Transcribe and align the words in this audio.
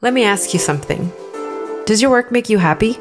Let 0.00 0.12
me 0.12 0.24
ask 0.24 0.52
you 0.52 0.58
something. 0.58 1.10
Does 1.86 2.02
your 2.02 2.10
work 2.10 2.30
make 2.30 2.50
you 2.50 2.58
happy? 2.58 2.98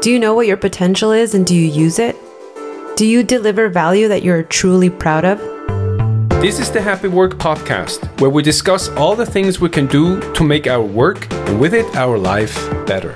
Do 0.00 0.10
you 0.10 0.18
know 0.18 0.34
what 0.34 0.46
your 0.46 0.56
potential 0.56 1.12
is 1.12 1.34
and 1.34 1.46
do 1.46 1.54
you 1.54 1.68
use 1.70 1.98
it? 1.98 2.16
Do 2.96 3.06
you 3.06 3.22
deliver 3.22 3.68
value 3.68 4.08
that 4.08 4.22
you're 4.22 4.42
truly 4.42 4.90
proud 4.90 5.24
of? 5.24 5.38
This 6.40 6.58
is 6.58 6.72
the 6.72 6.80
Happy 6.80 7.08
Work 7.08 7.34
Podcast, 7.34 8.08
where 8.20 8.30
we 8.30 8.42
discuss 8.42 8.88
all 8.90 9.14
the 9.14 9.26
things 9.26 9.60
we 9.60 9.68
can 9.68 9.86
do 9.86 10.20
to 10.32 10.42
make 10.42 10.66
our 10.66 10.82
work 10.82 11.30
and 11.32 11.60
with 11.60 11.74
it 11.74 11.94
our 11.94 12.18
life 12.18 12.56
better. 12.86 13.12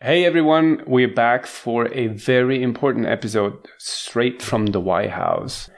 Hey 0.00 0.24
everyone, 0.24 0.82
we're 0.86 1.12
back 1.12 1.46
for 1.46 1.88
a 1.94 2.08
very 2.08 2.62
important 2.62 3.06
episode 3.06 3.66
straight 3.78 4.42
from 4.42 4.66
the 4.66 4.80
White 4.80 5.10
House. 5.10 5.70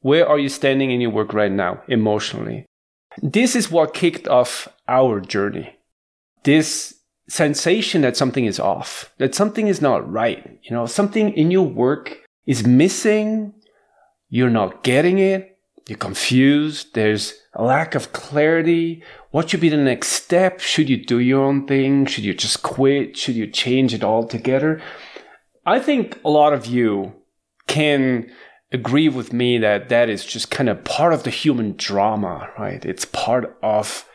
Where 0.00 0.28
are 0.28 0.38
you 0.38 0.48
standing 0.48 0.90
in 0.90 1.00
your 1.00 1.10
work 1.10 1.32
right 1.32 1.52
now, 1.52 1.80
emotionally? 1.86 2.66
This 3.20 3.56
is 3.56 3.70
what 3.70 3.94
kicked 3.94 4.28
off 4.28 4.68
our 4.88 5.20
journey. 5.20 5.76
This 6.44 6.94
sensation 7.28 8.02
that 8.02 8.16
something 8.16 8.44
is 8.44 8.58
off, 8.58 9.12
that 9.18 9.34
something 9.34 9.66
is 9.66 9.80
not 9.80 10.10
right. 10.10 10.58
You 10.62 10.74
know, 10.74 10.86
something 10.86 11.32
in 11.32 11.50
your 11.50 11.66
work 11.66 12.18
is 12.46 12.66
missing. 12.66 13.54
You're 14.28 14.50
not 14.50 14.82
getting 14.82 15.18
it. 15.18 15.58
You're 15.88 15.98
confused. 15.98 16.94
There's 16.94 17.34
a 17.54 17.62
lack 17.62 17.94
of 17.94 18.12
clarity. 18.12 19.02
What 19.30 19.50
should 19.50 19.60
be 19.60 19.68
the 19.68 19.76
next 19.76 20.08
step? 20.08 20.60
Should 20.60 20.88
you 20.88 21.04
do 21.04 21.18
your 21.18 21.44
own 21.44 21.66
thing? 21.66 22.06
Should 22.06 22.24
you 22.24 22.34
just 22.34 22.62
quit? 22.62 23.16
Should 23.16 23.34
you 23.34 23.46
change 23.46 23.92
it 23.94 24.04
altogether? 24.04 24.80
I 25.66 25.80
think 25.80 26.18
a 26.24 26.30
lot 26.30 26.52
of 26.52 26.66
you 26.66 27.12
can 27.66 28.30
agree 28.72 29.08
with 29.08 29.32
me 29.32 29.58
that 29.58 29.88
that 29.88 30.08
is 30.08 30.24
just 30.24 30.50
kind 30.50 30.68
of 30.68 30.84
part 30.84 31.12
of 31.12 31.24
the 31.24 31.30
human 31.30 31.74
drama, 31.76 32.50
right? 32.58 32.84
It's 32.84 33.04
part 33.04 33.56
of 33.62 34.08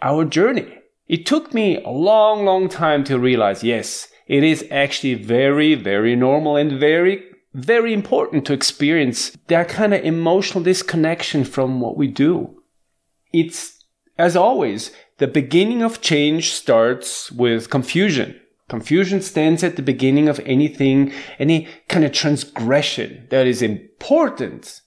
our 0.00 0.24
journey. 0.24 0.78
It 1.08 1.26
took 1.26 1.52
me 1.52 1.82
a 1.82 1.90
long, 1.90 2.44
long 2.44 2.68
time 2.68 3.04
to 3.04 3.18
realize, 3.18 3.62
yes, 3.62 4.08
it 4.26 4.42
is 4.42 4.64
actually 4.70 5.14
very, 5.14 5.74
very 5.74 6.16
normal 6.16 6.56
and 6.56 6.72
very, 6.72 7.22
very 7.54 7.92
important 7.92 8.46
to 8.46 8.52
experience 8.52 9.36
that 9.48 9.68
kind 9.68 9.92
of 9.92 10.04
emotional 10.04 10.64
disconnection 10.64 11.44
from 11.44 11.80
what 11.80 11.96
we 11.96 12.06
do. 12.06 12.62
It's, 13.32 13.84
as 14.18 14.36
always, 14.36 14.90
the 15.18 15.28
beginning 15.28 15.82
of 15.82 16.00
change 16.00 16.52
starts 16.52 17.30
with 17.30 17.70
confusion. 17.70 18.40
Confusion 18.72 19.20
stands 19.20 19.62
at 19.62 19.76
the 19.76 19.82
beginning 19.82 20.30
of 20.30 20.40
anything, 20.46 21.12
any 21.38 21.68
kind 21.88 22.06
of 22.06 22.12
transgression 22.12 23.26
that 23.28 23.46
is 23.46 23.60
important. 23.60 24.80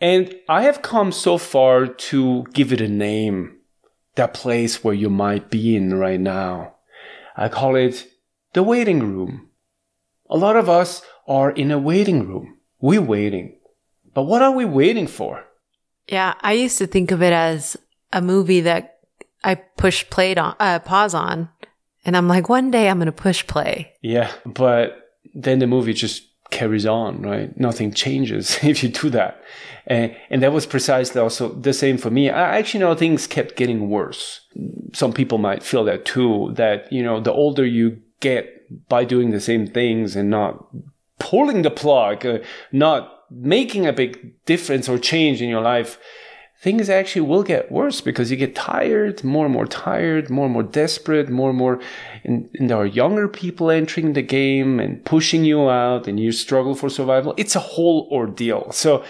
And 0.00 0.34
I 0.48 0.62
have 0.62 0.80
come 0.80 1.12
so 1.12 1.36
far 1.36 1.86
to 1.86 2.46
give 2.54 2.72
it 2.72 2.80
a 2.80 2.88
name, 2.88 3.58
that 4.14 4.32
place 4.32 4.82
where 4.82 4.94
you 4.94 5.10
might 5.10 5.50
be 5.50 5.76
in 5.76 5.92
right 5.92 6.18
now. 6.18 6.76
I 7.36 7.50
call 7.50 7.76
it 7.76 8.08
the 8.54 8.62
waiting 8.62 9.00
room. 9.00 9.50
A 10.30 10.38
lot 10.38 10.56
of 10.56 10.70
us 10.70 11.02
are 11.28 11.50
in 11.50 11.70
a 11.70 11.78
waiting 11.78 12.26
room. 12.26 12.56
We're 12.80 13.02
waiting. 13.02 13.58
But 14.14 14.22
what 14.22 14.40
are 14.40 14.52
we 14.52 14.64
waiting 14.64 15.06
for? 15.06 15.44
Yeah, 16.08 16.36
I 16.40 16.54
used 16.54 16.78
to 16.78 16.86
think 16.86 17.10
of 17.10 17.22
it 17.22 17.34
as 17.34 17.76
a 18.14 18.22
movie 18.22 18.62
that 18.62 19.00
I 19.44 19.56
push 19.56 20.08
played 20.08 20.38
on, 20.38 20.56
uh, 20.58 20.78
pause 20.78 21.12
on 21.12 21.50
and 22.06 22.16
I'm 22.16 22.28
like, 22.28 22.48
one 22.48 22.70
day 22.70 22.88
I'm 22.88 22.98
going 22.98 23.06
to 23.06 23.12
push 23.12 23.46
play. 23.46 23.92
Yeah. 24.00 24.32
But 24.46 25.10
then 25.34 25.58
the 25.58 25.66
movie 25.66 25.92
just 25.92 26.22
carries 26.50 26.86
on, 26.86 27.20
right? 27.22 27.58
Nothing 27.58 27.92
changes 27.92 28.58
if 28.62 28.82
you 28.82 28.88
do 28.88 29.10
that. 29.10 29.42
And, 29.88 30.16
and 30.30 30.42
that 30.42 30.52
was 30.52 30.66
precisely 30.66 31.20
also 31.20 31.52
the 31.52 31.72
same 31.72 31.98
for 31.98 32.10
me. 32.10 32.30
I 32.30 32.56
actually 32.56 32.80
know 32.80 32.94
things 32.94 33.26
kept 33.26 33.56
getting 33.56 33.90
worse. 33.90 34.40
Some 34.94 35.12
people 35.12 35.38
might 35.38 35.64
feel 35.64 35.84
that 35.84 36.04
too, 36.04 36.52
that, 36.54 36.90
you 36.92 37.02
know, 37.02 37.20
the 37.20 37.32
older 37.32 37.66
you 37.66 38.00
get 38.20 38.52
by 38.88 39.04
doing 39.04 39.30
the 39.30 39.40
same 39.40 39.66
things 39.66 40.14
and 40.14 40.30
not 40.30 40.64
pulling 41.18 41.62
the 41.62 41.70
plug, 41.70 42.24
uh, 42.24 42.38
not 42.70 43.24
making 43.30 43.84
a 43.84 43.92
big 43.92 44.44
difference 44.44 44.88
or 44.88 44.98
change 44.98 45.42
in 45.42 45.48
your 45.48 45.60
life, 45.60 45.98
things 46.60 46.88
actually 46.88 47.22
will 47.22 47.42
get 47.42 47.70
worse 47.70 48.00
because 48.00 48.30
you 48.30 48.36
get 48.36 48.54
tired, 48.54 49.22
more 49.22 49.44
and 49.44 49.52
more 49.52 49.66
tired, 49.66 50.30
more 50.30 50.46
and 50.46 50.52
more 50.52 50.62
desperate, 50.62 51.28
more 51.28 51.50
and 51.50 51.58
more, 51.58 51.80
and, 52.24 52.48
and, 52.54 52.70
there 52.70 52.78
are 52.78 52.86
younger 52.86 53.28
people 53.28 53.70
entering 53.70 54.14
the 54.14 54.22
game 54.22 54.80
and 54.80 55.04
pushing 55.04 55.44
you 55.44 55.68
out 55.68 56.08
and 56.08 56.18
you 56.18 56.32
struggle 56.32 56.74
for 56.74 56.88
survival. 56.88 57.34
It's 57.36 57.56
a 57.56 57.60
whole 57.60 58.08
ordeal. 58.10 58.72
So 58.72 59.04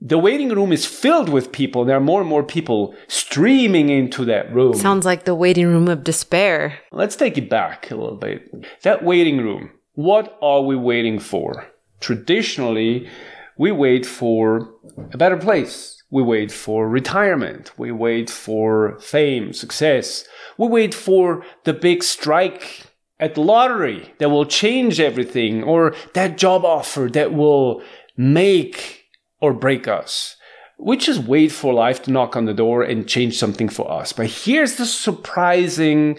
the 0.00 0.18
waiting 0.18 0.48
room 0.50 0.72
is 0.72 0.86
filled 0.86 1.28
with 1.28 1.52
people. 1.52 1.84
There 1.84 1.96
are 1.96 2.00
more 2.00 2.20
and 2.20 2.28
more 2.28 2.44
people 2.44 2.94
streaming 3.06 3.88
into 3.88 4.24
that 4.26 4.52
room. 4.52 4.74
Sounds 4.74 5.06
like 5.06 5.24
the 5.24 5.34
waiting 5.34 5.66
room 5.66 5.88
of 5.88 6.04
despair. 6.04 6.78
Let's 6.92 7.16
take 7.16 7.38
it 7.38 7.48
back 7.48 7.90
a 7.90 7.96
little 7.96 8.16
bit. 8.16 8.48
That 8.82 9.04
waiting 9.04 9.38
room, 9.38 9.70
what 9.94 10.38
are 10.42 10.62
we 10.62 10.76
waiting 10.76 11.18
for? 11.18 11.66
Traditionally, 12.00 13.08
we 13.56 13.72
wait 13.72 14.06
for 14.06 14.72
a 15.12 15.16
better 15.16 15.36
place 15.36 15.97
we 16.10 16.22
wait 16.22 16.50
for 16.50 16.88
retirement. 16.88 17.72
We 17.78 17.92
wait 17.92 18.30
for 18.30 18.98
fame, 19.00 19.52
success. 19.52 20.24
We 20.56 20.68
wait 20.68 20.94
for 20.94 21.44
the 21.64 21.74
big 21.74 22.02
strike 22.02 22.86
at 23.20 23.34
the 23.34 23.42
lottery 23.42 24.14
that 24.18 24.30
will 24.30 24.46
change 24.46 25.00
everything 25.00 25.62
or 25.62 25.94
that 26.14 26.38
job 26.38 26.64
offer 26.64 27.08
that 27.12 27.34
will 27.34 27.82
make 28.16 29.04
or 29.40 29.52
break 29.52 29.86
us. 29.86 30.36
We 30.78 30.96
just 30.96 31.24
wait 31.24 31.50
for 31.52 31.74
life 31.74 32.02
to 32.02 32.12
knock 32.12 32.36
on 32.36 32.44
the 32.44 32.54
door 32.54 32.82
and 32.82 33.08
change 33.08 33.36
something 33.36 33.68
for 33.68 33.90
us. 33.90 34.12
But 34.12 34.26
here's 34.26 34.76
the 34.76 34.86
surprising 34.86 36.18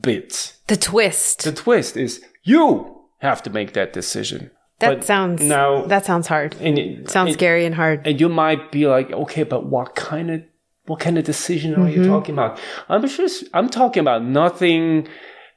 bit. 0.00 0.56
The 0.68 0.76
twist. 0.76 1.42
The 1.42 1.52
twist 1.52 1.96
is 1.96 2.24
you 2.44 3.02
have 3.18 3.42
to 3.42 3.50
make 3.50 3.72
that 3.72 3.92
decision. 3.92 4.50
That 4.78 4.98
but 4.98 5.04
sounds 5.04 5.42
now 5.42 5.86
that 5.86 6.04
sounds 6.04 6.26
hard. 6.26 6.54
And 6.60 6.78
it, 6.78 7.10
sounds 7.10 7.32
scary 7.32 7.64
and 7.64 7.74
hard. 7.74 8.06
And 8.06 8.20
you 8.20 8.28
might 8.28 8.70
be 8.70 8.86
like, 8.86 9.10
okay, 9.10 9.42
but 9.42 9.66
what 9.66 9.94
kind 9.94 10.30
of 10.30 10.42
what 10.84 11.00
kind 11.00 11.16
of 11.16 11.24
decision 11.24 11.74
are 11.74 11.78
mm-hmm. 11.78 12.02
you 12.02 12.06
talking 12.06 12.34
about? 12.34 12.60
I'm 12.88 13.06
just 13.06 13.44
I'm 13.54 13.70
talking 13.70 14.00
about 14.00 14.22
nothing 14.22 15.08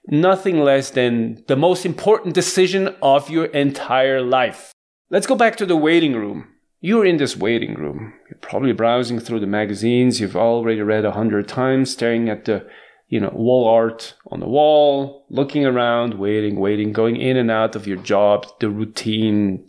nothing 0.08 0.60
less 0.60 0.92
than 0.92 1.44
the 1.48 1.58
most 1.58 1.86
important 1.86 2.34
decision 2.34 2.96
of 3.02 3.30
your 3.30 3.46
entire 3.46 4.22
life. 4.22 4.72
Let's 5.10 5.28
go 5.28 5.36
back 5.36 5.56
to 5.58 5.66
the 5.66 5.78
waiting 5.78 6.16
room. 6.16 6.48
You're 6.82 7.06
in 7.06 7.18
this 7.18 7.36
waiting 7.36 7.76
room. 7.76 8.14
You're 8.30 8.40
probably 8.40 8.72
browsing 8.72 9.20
through 9.20 9.42
the 9.42 9.48
magazines 9.48 10.22
you've 10.22 10.38
already 10.38 10.82
read 10.82 11.04
a 11.04 11.12
hundred 11.12 11.48
times, 11.50 11.92
staring 11.92 12.30
at 12.30 12.46
the 12.46 12.66
you 13.10 13.20
know, 13.20 13.32
wall 13.34 13.68
art 13.68 14.14
on 14.28 14.40
the 14.40 14.48
wall, 14.48 15.26
looking 15.30 15.66
around, 15.66 16.14
waiting, 16.14 16.60
waiting, 16.60 16.94
going 16.94 17.18
in 17.18 17.38
and 17.38 17.52
out 17.52 17.76
of 17.76 17.88
your 17.88 17.98
job, 17.98 18.46
the 18.60 18.70
routine, 18.70 19.68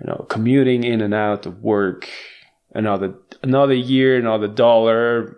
you 0.00 0.06
know, 0.06 0.26
commuting 0.28 0.82
in 0.82 1.02
and 1.02 1.14
out 1.14 1.44
of 1.44 1.62
work, 1.62 2.08
another 2.74 3.14
another 3.42 3.74
year, 3.74 4.18
another 4.18 4.48
dollar. 4.48 5.36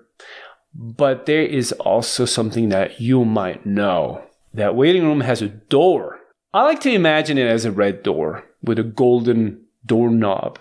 But 0.74 1.26
there 1.26 1.42
is 1.42 1.72
also 1.72 2.24
something 2.24 2.70
that 2.70 3.00
you 3.00 3.24
might 3.24 3.66
know. 3.66 4.24
That 4.54 4.76
waiting 4.76 5.02
room 5.02 5.20
has 5.20 5.42
a 5.42 5.48
door. 5.48 6.18
I 6.54 6.62
like 6.62 6.80
to 6.80 6.92
imagine 6.92 7.38
it 7.38 7.46
as 7.46 7.64
a 7.64 7.72
red 7.72 8.02
door 8.02 8.44
with 8.62 8.78
a 8.78 8.84
golden 8.84 9.64
doorknob. 9.84 10.58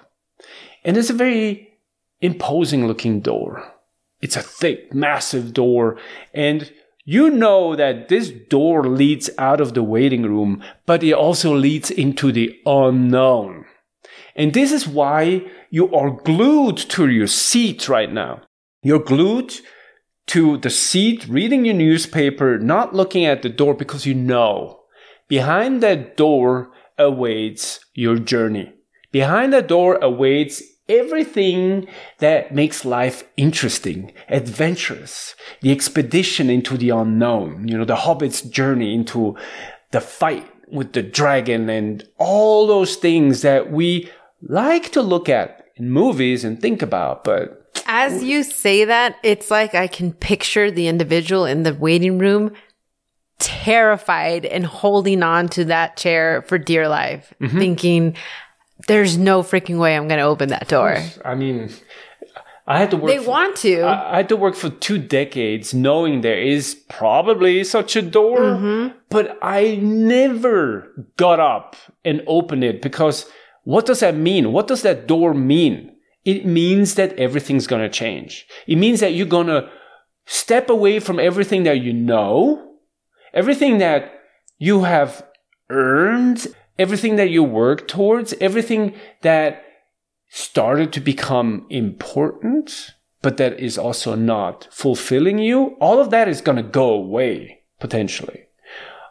And 0.84 0.98
it's 0.98 1.10
a 1.10 1.14
very 1.14 1.78
imposing 2.22 2.88
looking 2.88 3.22
door. 3.22 3.72
It's 4.22 4.36
a 4.36 4.42
thick, 4.42 4.94
massive 4.94 5.54
door. 5.54 5.98
And 6.34 6.72
you 7.04 7.30
know 7.30 7.76
that 7.76 8.08
this 8.08 8.30
door 8.30 8.88
leads 8.88 9.30
out 9.38 9.60
of 9.60 9.74
the 9.74 9.84
waiting 9.84 10.24
room, 10.24 10.64
but 10.86 11.04
it 11.04 11.14
also 11.14 11.56
leads 11.56 11.90
into 11.90 12.32
the 12.32 12.56
unknown. 12.66 13.66
And 14.36 14.54
this 14.54 14.72
is 14.72 14.88
why 14.88 15.50
you 15.70 15.94
are 15.94 16.12
glued 16.12 16.78
to 16.78 17.10
your 17.10 17.28
seat 17.28 17.90
right 17.90 18.12
now. 18.12 18.42
You're 18.84 19.00
glued 19.00 19.54
to 20.28 20.58
the 20.58 20.70
seat, 20.70 21.28
reading 21.28 21.66
your 21.66 21.76
newspaper, 21.76 22.58
not 22.58 22.96
looking 22.96 23.26
at 23.26 23.42
the 23.42 23.50
door 23.50 23.74
because 23.74 24.06
you 24.06 24.14
know 24.14 24.80
behind 25.28 25.82
that 25.82 26.18
door 26.18 26.72
awaits 26.98 27.80
your 27.94 28.18
journey. 28.18 28.74
Behind 29.12 29.52
that 29.54 29.68
door 29.68 29.98
awaits 30.02 30.62
everything 30.92 31.88
that 32.20 32.54
makes 32.54 32.86
life 32.86 33.24
interesting, 33.38 34.12
adventurous, 34.28 35.36
the 35.62 35.72
expedition 35.72 36.50
into 36.50 36.78
the 36.78 36.90
unknown, 36.90 37.68
you 37.68 37.78
know, 37.78 37.86
the 37.86 37.96
hobbit's 37.96 38.42
journey 38.42 38.94
into 38.94 39.36
the 39.92 40.02
fight 40.02 40.48
with 40.68 40.94
the 40.94 41.04
dragon 41.04 41.70
and 41.70 42.08
all 42.18 42.68
those 42.68 42.96
things 42.96 43.42
that 43.42 43.72
we 43.72 44.10
like 44.42 44.92
to 44.92 45.02
look 45.02 45.30
at 45.30 45.66
in 45.76 45.90
movies 45.90 46.44
and 46.44 46.62
think 46.62 46.82
about, 46.82 47.24
but 47.24 47.58
as 47.86 48.24
you 48.24 48.44
say 48.44 48.86
that, 48.86 49.18
it's 49.24 49.52
like 49.52 49.76
I 49.76 49.88
can 49.88 50.14
picture 50.14 50.72
the 50.72 50.88
individual 50.88 51.46
in 51.46 51.64
the 51.64 51.74
waiting 51.74 52.20
room 52.20 52.54
terrified 53.40 54.46
and 54.46 54.66
holding 54.66 55.24
on 55.24 55.50
to 55.50 55.66
that 55.66 55.98
chair 55.98 56.44
for 56.44 56.58
dear 56.58 56.88
life, 56.88 57.34
mm-hmm. 57.42 57.58
thinking, 57.58 58.16
there's 58.88 59.18
no 59.18 59.44
freaking 59.44 59.80
way 59.80 59.96
I'm 59.96 60.08
going 60.08 60.20
to 60.20 60.26
open 60.26 60.50
that 60.50 60.68
door. 60.68 60.98
I 61.26 61.36
mean, 61.36 61.70
I 62.68 62.78
had 62.80 62.92
to 62.92 62.98
work. 62.98 63.12
They 63.12 63.18
for- 63.24 63.30
want 63.30 63.56
to. 63.58 63.82
I 63.82 64.14
I 64.14 64.18
had 64.18 64.30
to 64.30 64.38
work 64.38 64.56
for 64.56 64.70
two 64.70 64.98
decades 64.98 65.74
knowing 65.74 66.22
there 66.22 66.40
is 66.42 66.76
probably 66.90 67.64
such 67.64 67.96
a 67.96 68.02
door, 68.02 68.40
Mm-hmm. 68.40 68.98
but 69.10 69.38
I 69.42 69.76
never 69.82 71.08
got 71.18 71.40
up 71.40 71.76
and 72.06 72.22
opened 72.28 72.64
it 72.64 72.82
because 72.82 73.26
what 73.64 73.86
does 73.86 74.00
that 74.00 74.16
mean? 74.16 74.52
What 74.54 74.68
does 74.68 74.82
that 74.84 75.08
door 75.08 75.34
mean? 75.34 75.96
It 76.24 76.46
means 76.46 76.96
that 76.96 77.18
everything's 77.18 77.68
going 77.68 77.82
to 77.82 77.90
change. 77.90 78.46
It 78.68 78.76
means 78.78 79.00
that 79.00 79.14
you're 79.14 79.26
going 79.38 79.48
to 79.48 79.70
step 80.26 80.70
away 80.70 81.00
from 81.00 81.20
everything 81.20 81.64
that 81.64 81.80
you 81.82 81.94
know, 81.94 82.76
everything 83.34 83.80
that 83.80 84.12
you 84.60 84.84
have 84.84 85.26
earned, 85.70 86.48
everything 86.82 87.16
that 87.18 87.30
you 87.30 87.44
work 87.44 87.88
towards, 87.88 88.34
everything 88.42 88.94
that 89.22 89.64
started 90.30 90.92
to 90.94 91.00
become 91.00 91.66
important, 91.70 92.92
but 93.22 93.38
that 93.38 93.60
is 93.60 93.78
also 93.78 94.16
not 94.16 94.68
fulfilling 94.72 95.38
you, 95.38 95.78
all 95.80 96.02
of 96.02 96.10
that 96.10 96.28
is 96.28 96.42
going 96.42 96.56
to 96.56 96.78
go 96.82 96.90
away 96.90 97.60
potentially. 97.80 98.42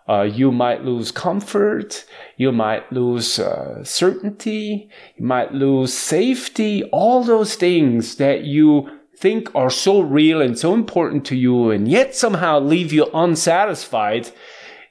Uh, 0.09 0.23
you 0.23 0.51
might 0.51 0.85
lose 0.85 1.13
comfort. 1.13 2.05
You 2.37 2.51
might 2.51 2.93
lose 2.93 3.39
uh, 3.39 3.85
certainty. 3.85 4.91
You 5.17 5.25
might 5.25 5.53
lose 5.55 5.95
safety. 5.95 6.83
All 6.91 7.23
those 7.23 7.55
things 7.55 8.17
that 8.17 8.43
you 8.43 8.91
think 9.17 9.55
are 9.55 9.71
so 9.71 10.01
real 10.01 10.41
and 10.41 10.59
so 10.59 10.75
important 10.75 11.25
to 11.27 11.37
you 11.37 11.71
and 11.71 11.87
yet 11.87 12.17
somehow 12.17 12.59
leave 12.59 12.93
you 12.93 13.07
unsatisfied. 13.15 14.33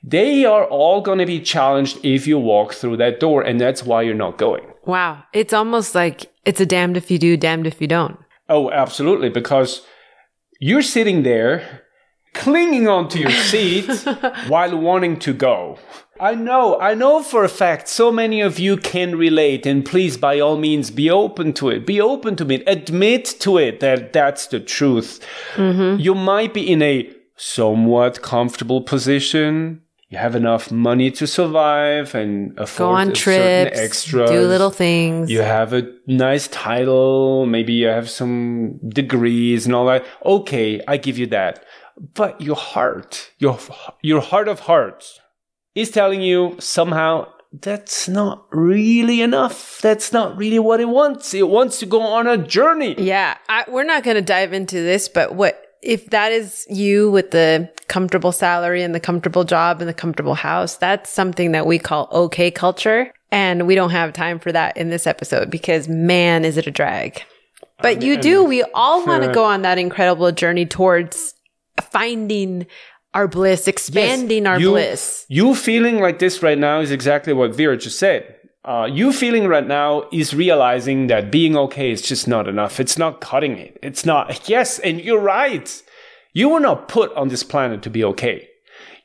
They 0.03 0.45
are 0.45 0.65
all 0.65 1.01
going 1.01 1.19
to 1.19 1.25
be 1.25 1.39
challenged 1.41 1.99
if 2.03 2.25
you 2.25 2.39
walk 2.39 2.73
through 2.73 2.97
that 2.97 3.19
door. 3.19 3.41
And 3.41 3.59
that's 3.59 3.83
why 3.83 4.01
you're 4.03 4.15
not 4.15 4.37
going. 4.37 4.65
wow. 4.85 5.23
It's 5.33 5.53
almost 5.53 5.93
like 5.95 6.31
it's 6.45 6.61
a 6.61 6.65
damned 6.65 6.97
if 6.97 7.11
you 7.11 7.19
do, 7.19 7.37
damned 7.37 7.67
if 7.67 7.81
you 7.81 7.87
don't. 7.87 8.17
Oh, 8.47 8.71
absolutely. 8.71 9.29
Because 9.29 9.85
you're 10.59 10.81
sitting 10.81 11.23
there 11.23 11.83
clinging 12.33 12.87
onto 12.87 13.19
your 13.19 13.31
seat 13.31 13.89
while 14.47 14.77
wanting 14.77 15.19
to 15.19 15.33
go. 15.33 15.77
I 16.19 16.35
know, 16.35 16.79
I 16.79 16.93
know 16.95 17.23
for 17.23 17.43
a 17.43 17.49
fact 17.49 17.87
so 17.87 18.11
many 18.11 18.41
of 18.41 18.59
you 18.59 18.77
can 18.77 19.17
relate 19.17 19.65
and 19.65 19.85
please 19.85 20.17
by 20.17 20.39
all 20.39 20.57
means 20.57 20.91
be 20.91 21.09
open 21.09 21.53
to 21.53 21.69
it. 21.69 21.85
Be 21.85 22.01
open 22.01 22.35
to 22.37 22.51
it. 22.51 22.63
Admit 22.67 23.35
to 23.39 23.57
it 23.57 23.79
that 23.79 24.13
that's 24.13 24.47
the 24.47 24.59
truth. 24.59 25.25
Mm-hmm. 25.55 25.99
You 26.01 26.15
might 26.15 26.53
be 26.53 26.69
in 26.69 26.81
a 26.81 27.09
somewhat 27.37 28.21
comfortable 28.21 28.81
position. 28.81 29.81
You 30.09 30.17
have 30.17 30.35
enough 30.35 30.71
money 30.71 31.11
to 31.11 31.27
survive 31.27 32.15
and 32.15 32.57
afford 32.57 32.77
Go 32.77 32.89
on 32.89 33.13
trips, 33.13 33.77
extras. 33.77 34.31
do 34.31 34.47
little 34.47 34.71
things. 34.71 35.29
You 35.29 35.41
have 35.41 35.71
a 35.71 35.83
nice 36.07 36.47
title. 36.47 37.45
Maybe 37.45 37.73
you 37.73 37.87
have 37.87 38.09
some 38.09 38.79
degrees 38.89 39.67
and 39.67 39.75
all 39.75 39.85
that. 39.85 40.03
Okay, 40.25 40.81
I 40.87 40.97
give 40.97 41.19
you 41.19 41.27
that. 41.27 41.63
But 42.15 42.41
your 42.41 42.55
heart, 42.55 43.29
your, 43.37 43.59
your 44.01 44.21
heart 44.21 44.47
of 44.47 44.61
hearts 44.61 45.19
is 45.75 45.91
telling 45.91 46.21
you 46.21 46.55
somehow 46.59 47.27
that's 47.53 48.07
not 48.07 48.47
really 48.51 49.21
enough. 49.21 49.79
That's 49.81 50.11
not 50.11 50.35
really 50.37 50.59
what 50.59 50.79
it 50.79 50.89
wants. 50.89 51.35
It 51.35 51.47
wants 51.47 51.79
to 51.79 51.85
go 51.85 52.01
on 52.01 52.25
a 52.25 52.37
journey. 52.37 52.95
Yeah, 52.97 53.37
I, 53.47 53.65
we're 53.67 53.83
not 53.83 54.03
going 54.03 54.15
to 54.15 54.21
dive 54.23 54.53
into 54.53 54.77
this, 54.77 55.07
but 55.07 55.35
what 55.35 55.68
if 55.81 56.09
that 56.11 56.31
is 56.31 56.65
you 56.69 57.09
with 57.11 57.31
the 57.31 57.69
comfortable 57.87 58.31
salary 58.31 58.83
and 58.83 58.93
the 58.93 58.99
comfortable 58.99 59.43
job 59.43 59.81
and 59.81 59.89
the 59.89 59.93
comfortable 59.93 60.35
house? 60.35 60.77
That's 60.77 61.09
something 61.09 61.51
that 61.53 61.65
we 61.65 61.79
call 61.79 62.09
okay 62.11 62.51
culture. 62.51 63.13
And 63.31 63.67
we 63.67 63.75
don't 63.75 63.91
have 63.91 64.13
time 64.13 64.39
for 64.39 64.51
that 64.51 64.75
in 64.77 64.89
this 64.89 65.05
episode 65.05 65.49
because 65.49 65.87
man, 65.87 66.45
is 66.45 66.57
it 66.57 66.67
a 66.67 66.71
drag. 66.71 67.21
But 67.81 68.01
you 68.01 68.17
do, 68.17 68.43
we 68.43 68.63
all 68.73 69.05
want 69.05 69.23
to 69.23 69.31
go 69.31 69.45
on 69.45 69.61
that 69.61 69.77
incredible 69.77 70.31
journey 70.31 70.65
towards 70.65 71.33
finding 71.91 72.67
our 73.13 73.27
bliss, 73.27 73.67
expanding 73.67 74.45
our 74.45 74.59
you, 74.59 74.71
bliss. 74.71 75.25
You 75.29 75.55
feeling 75.55 75.99
like 75.99 76.19
this 76.19 76.43
right 76.43 76.57
now 76.57 76.81
is 76.81 76.91
exactly 76.91 77.33
what 77.33 77.55
Vera 77.55 77.77
just 77.77 77.97
said. 77.97 78.35
Uh, 78.65 78.87
you 78.91 79.13
feeling 79.13 79.47
right 79.47 79.65
now 79.65 80.03
is 80.11 80.33
realizing 80.33 81.07
that 81.07 81.31
being 81.31 81.55
okay 81.55 81.91
is 81.91 82.01
just 82.01 82.27
not 82.27 82.47
enough. 82.47 82.79
It's 82.79 82.97
not 82.97 83.21
cutting 83.21 83.57
it. 83.57 83.79
It's 83.81 84.05
not. 84.05 84.41
Yes, 84.49 84.79
and 84.79 84.99
you're 84.99 85.19
right. 85.21 85.81
You 86.33 86.49
were 86.49 86.59
not 86.59 86.87
put 86.87 87.13
on 87.13 87.29
this 87.29 87.43
planet 87.43 87.81
to 87.83 87.89
be 87.89 88.03
okay. 88.03 88.49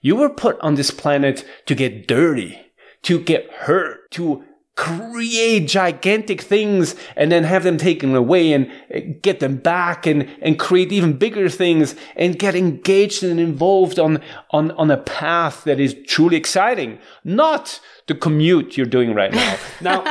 You 0.00 0.16
were 0.16 0.30
put 0.30 0.58
on 0.60 0.74
this 0.74 0.90
planet 0.90 1.44
to 1.66 1.74
get 1.74 2.08
dirty, 2.08 2.60
to 3.02 3.20
get 3.20 3.50
hurt, 3.50 4.10
to 4.12 4.44
create 4.76 5.68
gigantic 5.68 6.40
things 6.40 6.96
and 7.14 7.30
then 7.30 7.44
have 7.44 7.62
them 7.62 7.76
taken 7.78 8.14
away 8.16 8.52
and 8.52 8.68
uh, 8.94 8.98
get 9.22 9.38
them 9.38 9.56
back 9.56 10.04
and, 10.04 10.28
and 10.42 10.58
create 10.58 10.90
even 10.90 11.12
bigger 11.12 11.48
things 11.48 11.94
and 12.16 12.38
get 12.40 12.56
engaged 12.56 13.22
and 13.22 13.38
involved 13.38 14.00
on, 14.00 14.20
on, 14.50 14.72
on 14.72 14.90
a 14.90 14.96
path 14.96 15.62
that 15.64 15.78
is 15.78 15.94
truly 16.08 16.36
exciting. 16.36 16.98
Not 17.22 17.78
the 18.06 18.14
commute 18.16 18.76
you're 18.76 18.86
doing 18.86 19.14
right 19.14 19.32
now. 19.32 19.56
Now, 19.80 20.02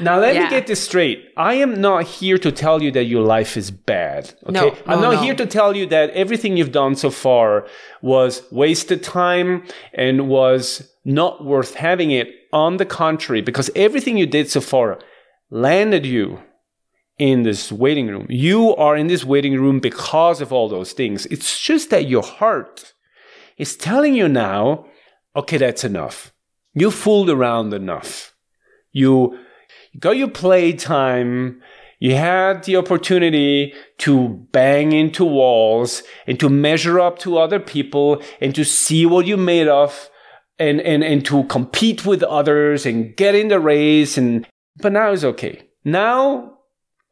now 0.00 0.18
let 0.18 0.34
Yeah. 0.34 0.44
me 0.44 0.50
get 0.50 0.66
this 0.66 0.82
straight. 0.82 1.32
I 1.36 1.54
am 1.54 1.80
not 1.80 2.04
here 2.04 2.38
to 2.38 2.52
tell 2.52 2.82
you 2.82 2.90
that 2.92 3.04
your 3.04 3.22
life 3.22 3.56
is 3.56 3.70
bad. 3.70 4.32
Okay. 4.46 4.52
No, 4.52 4.76
I'm 4.86 5.00
no, 5.00 5.10
not 5.10 5.14
no. 5.16 5.22
here 5.22 5.34
to 5.34 5.46
tell 5.46 5.76
you 5.76 5.86
that 5.86 6.10
everything 6.10 6.56
you've 6.56 6.72
done 6.72 6.94
so 6.96 7.10
far 7.10 7.66
was 8.02 8.42
wasted 8.50 9.02
time 9.02 9.64
and 9.94 10.28
was 10.28 10.89
not 11.04 11.44
worth 11.44 11.74
having 11.74 12.10
it. 12.10 12.28
On 12.52 12.78
the 12.78 12.84
contrary, 12.84 13.42
because 13.42 13.70
everything 13.76 14.18
you 14.18 14.26
did 14.26 14.50
so 14.50 14.60
far 14.60 14.98
landed 15.50 16.04
you 16.04 16.40
in 17.16 17.42
this 17.44 17.70
waiting 17.70 18.08
room. 18.08 18.26
You 18.28 18.74
are 18.74 18.96
in 18.96 19.06
this 19.06 19.24
waiting 19.24 19.60
room 19.60 19.78
because 19.78 20.40
of 20.40 20.52
all 20.52 20.68
those 20.68 20.92
things. 20.92 21.26
It's 21.26 21.60
just 21.60 21.90
that 21.90 22.08
your 22.08 22.22
heart 22.24 22.94
is 23.58 23.76
telling 23.76 24.14
you 24.14 24.26
now, 24.26 24.86
okay, 25.36 25.58
that's 25.58 25.84
enough. 25.84 26.32
You 26.72 26.90
fooled 26.90 27.28
around 27.28 27.74
enough. 27.74 28.34
You 28.90 29.38
got 29.98 30.16
your 30.16 30.30
playtime. 30.30 31.60
You 31.98 32.16
had 32.16 32.64
the 32.64 32.76
opportunity 32.76 33.74
to 33.98 34.28
bang 34.50 34.92
into 34.92 35.24
walls 35.24 36.02
and 36.26 36.40
to 36.40 36.48
measure 36.48 36.98
up 36.98 37.18
to 37.20 37.36
other 37.36 37.60
people 37.60 38.22
and 38.40 38.54
to 38.54 38.64
see 38.64 39.04
what 39.04 39.26
you 39.26 39.36
made 39.36 39.68
of 39.68 40.08
and, 40.60 40.80
and, 40.82 41.02
and 41.02 41.24
to 41.24 41.44
compete 41.44 42.04
with 42.04 42.22
others 42.22 42.84
and 42.86 43.16
get 43.16 43.34
in 43.34 43.48
the 43.48 43.58
race. 43.58 44.18
And, 44.18 44.46
but 44.76 44.92
now 44.92 45.10
it's 45.10 45.24
okay. 45.24 45.62
Now 45.84 46.58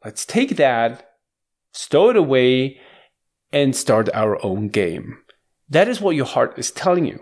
let's 0.05 0.25
take 0.25 0.55
that, 0.57 1.15
stow 1.73 2.11
it 2.11 2.15
away 2.15 2.79
and 3.51 3.75
start 3.75 4.07
our 4.13 4.43
own 4.45 4.69
game. 4.69 5.17
That 5.67 5.87
is 5.87 5.99
what 5.99 6.15
your 6.15 6.25
heart 6.25 6.57
is 6.57 6.71
telling 6.71 7.05
you. 7.05 7.19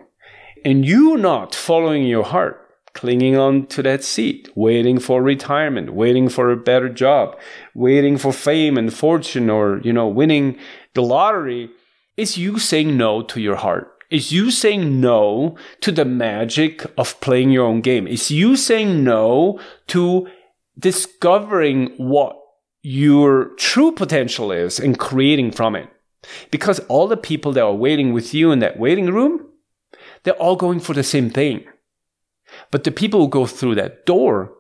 And 0.66 0.86
you 0.86 1.16
not 1.18 1.56
following 1.56 2.04
your 2.04 2.26
heart, 2.26 2.60
clinging 2.94 3.38
on 3.38 3.68
to 3.68 3.82
that 3.84 4.04
seat, 4.04 4.50
waiting 4.56 5.00
for 5.00 5.22
retirement, 5.22 5.94
waiting 5.94 6.28
for 6.28 6.52
a 6.52 6.58
better 6.58 6.90
job, 6.90 7.38
waiting 7.74 8.18
for 8.18 8.34
fame 8.34 8.78
and 8.78 8.94
fortune 8.94 9.50
or, 9.50 9.80
you 9.84 9.94
know, 9.94 10.08
winning 10.08 10.58
the 10.94 11.04
lottery 11.04 11.70
is 12.18 12.38
you 12.38 12.60
saying 12.60 12.98
no 12.98 13.22
to 13.22 13.40
your 13.40 13.56
heart. 13.56 13.97
Is 14.10 14.32
you 14.32 14.52
saying 14.52 15.02
no 15.02 15.58
to 15.82 15.92
the 15.92 16.06
magic 16.06 16.86
of 16.98 17.20
playing 17.20 17.52
your 17.52 17.66
own 17.66 17.82
game. 17.82 18.08
Is 18.08 18.32
you 18.32 18.56
saying 18.56 19.04
no 19.04 19.60
to 19.88 20.28
discovering 20.80 21.88
what 21.98 22.38
your 22.82 23.56
true 23.56 23.92
potential 23.92 24.52
is 24.52 24.80
and 24.80 24.98
creating 24.98 25.52
from 25.52 25.76
it. 25.76 25.90
Because 26.52 26.80
all 26.88 27.08
the 27.08 27.18
people 27.18 27.52
that 27.54 27.64
are 27.64 27.74
waiting 27.74 28.14
with 28.14 28.34
you 28.34 28.52
in 28.52 28.60
that 28.60 28.80
waiting 28.80 29.08
room, 29.08 29.46
they're 30.24 30.34
all 30.36 30.56
going 30.56 30.80
for 30.80 30.94
the 30.94 31.04
same 31.04 31.30
thing. 31.30 31.66
But 32.72 32.86
the 32.86 32.92
people 32.92 33.20
who 33.20 33.30
go 33.30 33.46
through 33.46 33.76
that 33.76 34.06
door, 34.06 34.54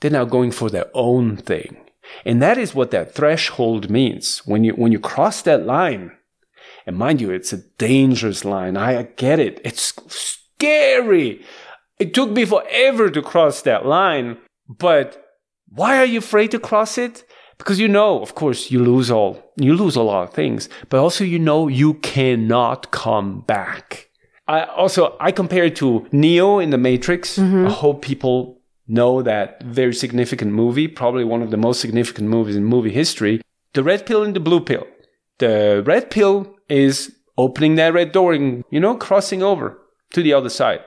they're 0.00 0.10
now 0.10 0.24
going 0.24 0.50
for 0.50 0.70
their 0.70 0.90
own 0.94 1.36
thing. 1.36 1.76
And 2.24 2.42
that 2.42 2.58
is 2.58 2.74
what 2.74 2.90
that 2.92 3.14
threshold 3.14 3.90
means. 3.90 4.38
When 4.46 4.64
you, 4.64 4.72
when 4.72 4.92
you 4.92 4.98
cross 4.98 5.42
that 5.42 5.66
line, 5.66 6.12
and 6.86 6.96
mind 6.96 7.20
you, 7.20 7.30
it's 7.30 7.52
a 7.52 7.62
dangerous 7.78 8.44
line. 8.44 8.76
I 8.76 9.02
get 9.02 9.40
it. 9.40 9.60
It's 9.64 9.94
scary. 10.08 11.44
It 11.98 12.12
took 12.12 12.30
me 12.30 12.44
forever 12.44 13.10
to 13.10 13.22
cross 13.22 13.62
that 13.62 13.86
line. 13.86 14.38
But 14.68 15.24
why 15.68 15.98
are 15.98 16.04
you 16.04 16.18
afraid 16.18 16.50
to 16.52 16.58
cross 16.58 16.98
it? 16.98 17.24
Because 17.58 17.78
you 17.78 17.88
know, 17.88 18.20
of 18.20 18.34
course, 18.34 18.70
you 18.70 18.82
lose 18.82 19.10
all, 19.10 19.52
you 19.56 19.74
lose 19.74 19.96
a 19.96 20.02
lot 20.02 20.28
of 20.28 20.34
things, 20.34 20.68
but 20.88 20.98
also 20.98 21.24
you 21.24 21.38
know 21.38 21.68
you 21.68 21.94
cannot 21.94 22.90
come 22.90 23.40
back. 23.42 24.10
I 24.46 24.64
also, 24.64 25.16
I 25.20 25.30
compare 25.32 25.64
it 25.64 25.76
to 25.76 26.06
Neo 26.12 26.58
in 26.58 26.70
the 26.70 26.78
Matrix. 26.78 27.38
Mm-hmm. 27.38 27.66
I 27.66 27.70
hope 27.70 28.02
people 28.02 28.60
know 28.86 29.22
that 29.22 29.62
very 29.62 29.94
significant 29.94 30.52
movie, 30.52 30.88
probably 30.88 31.24
one 31.24 31.42
of 31.42 31.50
the 31.50 31.56
most 31.56 31.80
significant 31.80 32.28
movies 32.28 32.56
in 32.56 32.64
movie 32.64 32.90
history. 32.90 33.40
The 33.72 33.82
red 33.82 34.04
pill 34.04 34.22
and 34.22 34.36
the 34.36 34.40
blue 34.40 34.60
pill. 34.60 34.86
The 35.38 35.82
red 35.84 36.10
pill 36.10 36.54
is 36.68 37.14
opening 37.36 37.74
that 37.76 37.92
red 37.92 38.12
door 38.12 38.32
and, 38.32 38.64
you 38.70 38.80
know, 38.80 38.96
crossing 38.96 39.42
over 39.42 39.78
to 40.12 40.22
the 40.22 40.32
other 40.32 40.48
side. 40.48 40.80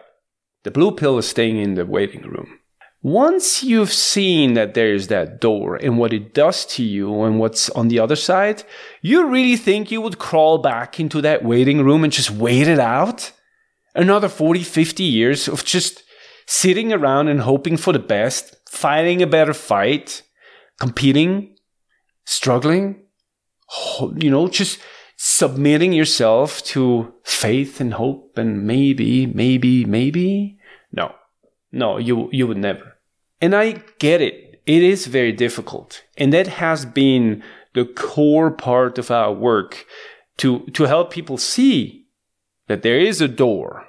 The 0.63 0.71
blue 0.71 0.91
pill 0.91 1.17
is 1.17 1.27
staying 1.27 1.57
in 1.57 1.75
the 1.75 1.85
waiting 1.85 2.23
room. 2.23 2.59
once 3.03 3.63
you've 3.63 3.93
seen 3.93 4.53
that 4.55 4.73
there's 4.73 5.07
that 5.07 5.39
door 5.39 5.75
and 5.75 5.97
what 5.97 6.11
it 6.11 6.33
does 6.33 6.65
to 6.65 6.83
you 6.83 7.23
and 7.23 7.39
what's 7.39 7.69
on 7.69 7.87
the 7.87 7.99
other 7.99 8.15
side, 8.15 8.63
you 9.01 9.25
really 9.27 9.55
think 9.55 9.91
you 9.91 10.01
would 10.01 10.17
crawl 10.17 10.57
back 10.57 10.99
into 10.99 11.21
that 11.21 11.43
waiting 11.43 11.81
room 11.85 12.03
and 12.03 12.11
just 12.11 12.31
wait 12.31 12.67
it 12.67 12.79
out? 12.79 13.31
Another 13.95 14.27
40, 14.27 14.63
50 14.63 15.03
years 15.03 15.47
of 15.47 15.63
just 15.63 16.03
sitting 16.47 16.91
around 16.91 17.29
and 17.29 17.41
hoping 17.41 17.77
for 17.77 17.93
the 17.93 17.99
best, 17.99 18.55
fighting 18.69 19.21
a 19.21 19.27
better 19.27 19.53
fight, 19.53 20.23
competing, 20.79 21.55
struggling, 22.25 23.06
you 24.15 24.29
know, 24.29 24.47
just 24.47 24.79
submitting 25.17 25.93
yourself 25.93 26.63
to 26.63 27.13
faith 27.23 27.81
and 27.81 27.93
hope 27.93 28.37
and 28.37 28.65
maybe, 28.65 29.25
maybe, 29.25 29.83
maybe. 29.85 30.59
No, 30.91 31.15
no, 31.71 31.97
you, 31.97 32.29
you 32.31 32.47
would 32.47 32.57
never. 32.57 32.97
And 33.41 33.55
I 33.55 33.83
get 33.99 34.21
it. 34.21 34.61
It 34.65 34.83
is 34.83 35.07
very 35.07 35.31
difficult. 35.31 36.03
And 36.17 36.33
that 36.33 36.47
has 36.47 36.85
been 36.85 37.43
the 37.73 37.85
core 37.85 38.51
part 38.51 38.97
of 38.97 39.11
our 39.11 39.31
work 39.31 39.85
to, 40.37 40.65
to 40.73 40.83
help 40.83 41.11
people 41.11 41.37
see 41.37 42.07
that 42.67 42.83
there 42.83 42.99
is 42.99 43.21
a 43.21 43.27
door, 43.27 43.85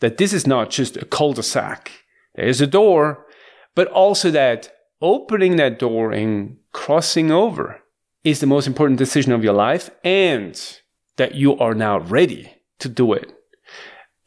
that 0.00 0.16
this 0.16 0.32
is 0.32 0.46
not 0.46 0.70
just 0.70 0.96
a 0.96 1.04
cul-de-sac. 1.04 1.90
There 2.34 2.46
is 2.46 2.60
a 2.60 2.66
door, 2.66 3.26
but 3.74 3.88
also 3.88 4.30
that 4.30 4.72
opening 5.00 5.56
that 5.56 5.78
door 5.78 6.12
and 6.12 6.56
crossing 6.72 7.30
over 7.30 7.81
is 8.24 8.40
the 8.40 8.46
most 8.46 8.66
important 8.66 8.98
decision 8.98 9.32
of 9.32 9.42
your 9.42 9.52
life 9.52 9.90
and 10.04 10.78
that 11.16 11.34
you 11.34 11.58
are 11.58 11.74
now 11.74 11.98
ready 11.98 12.52
to 12.78 12.88
do 12.88 13.12
it. 13.12 13.32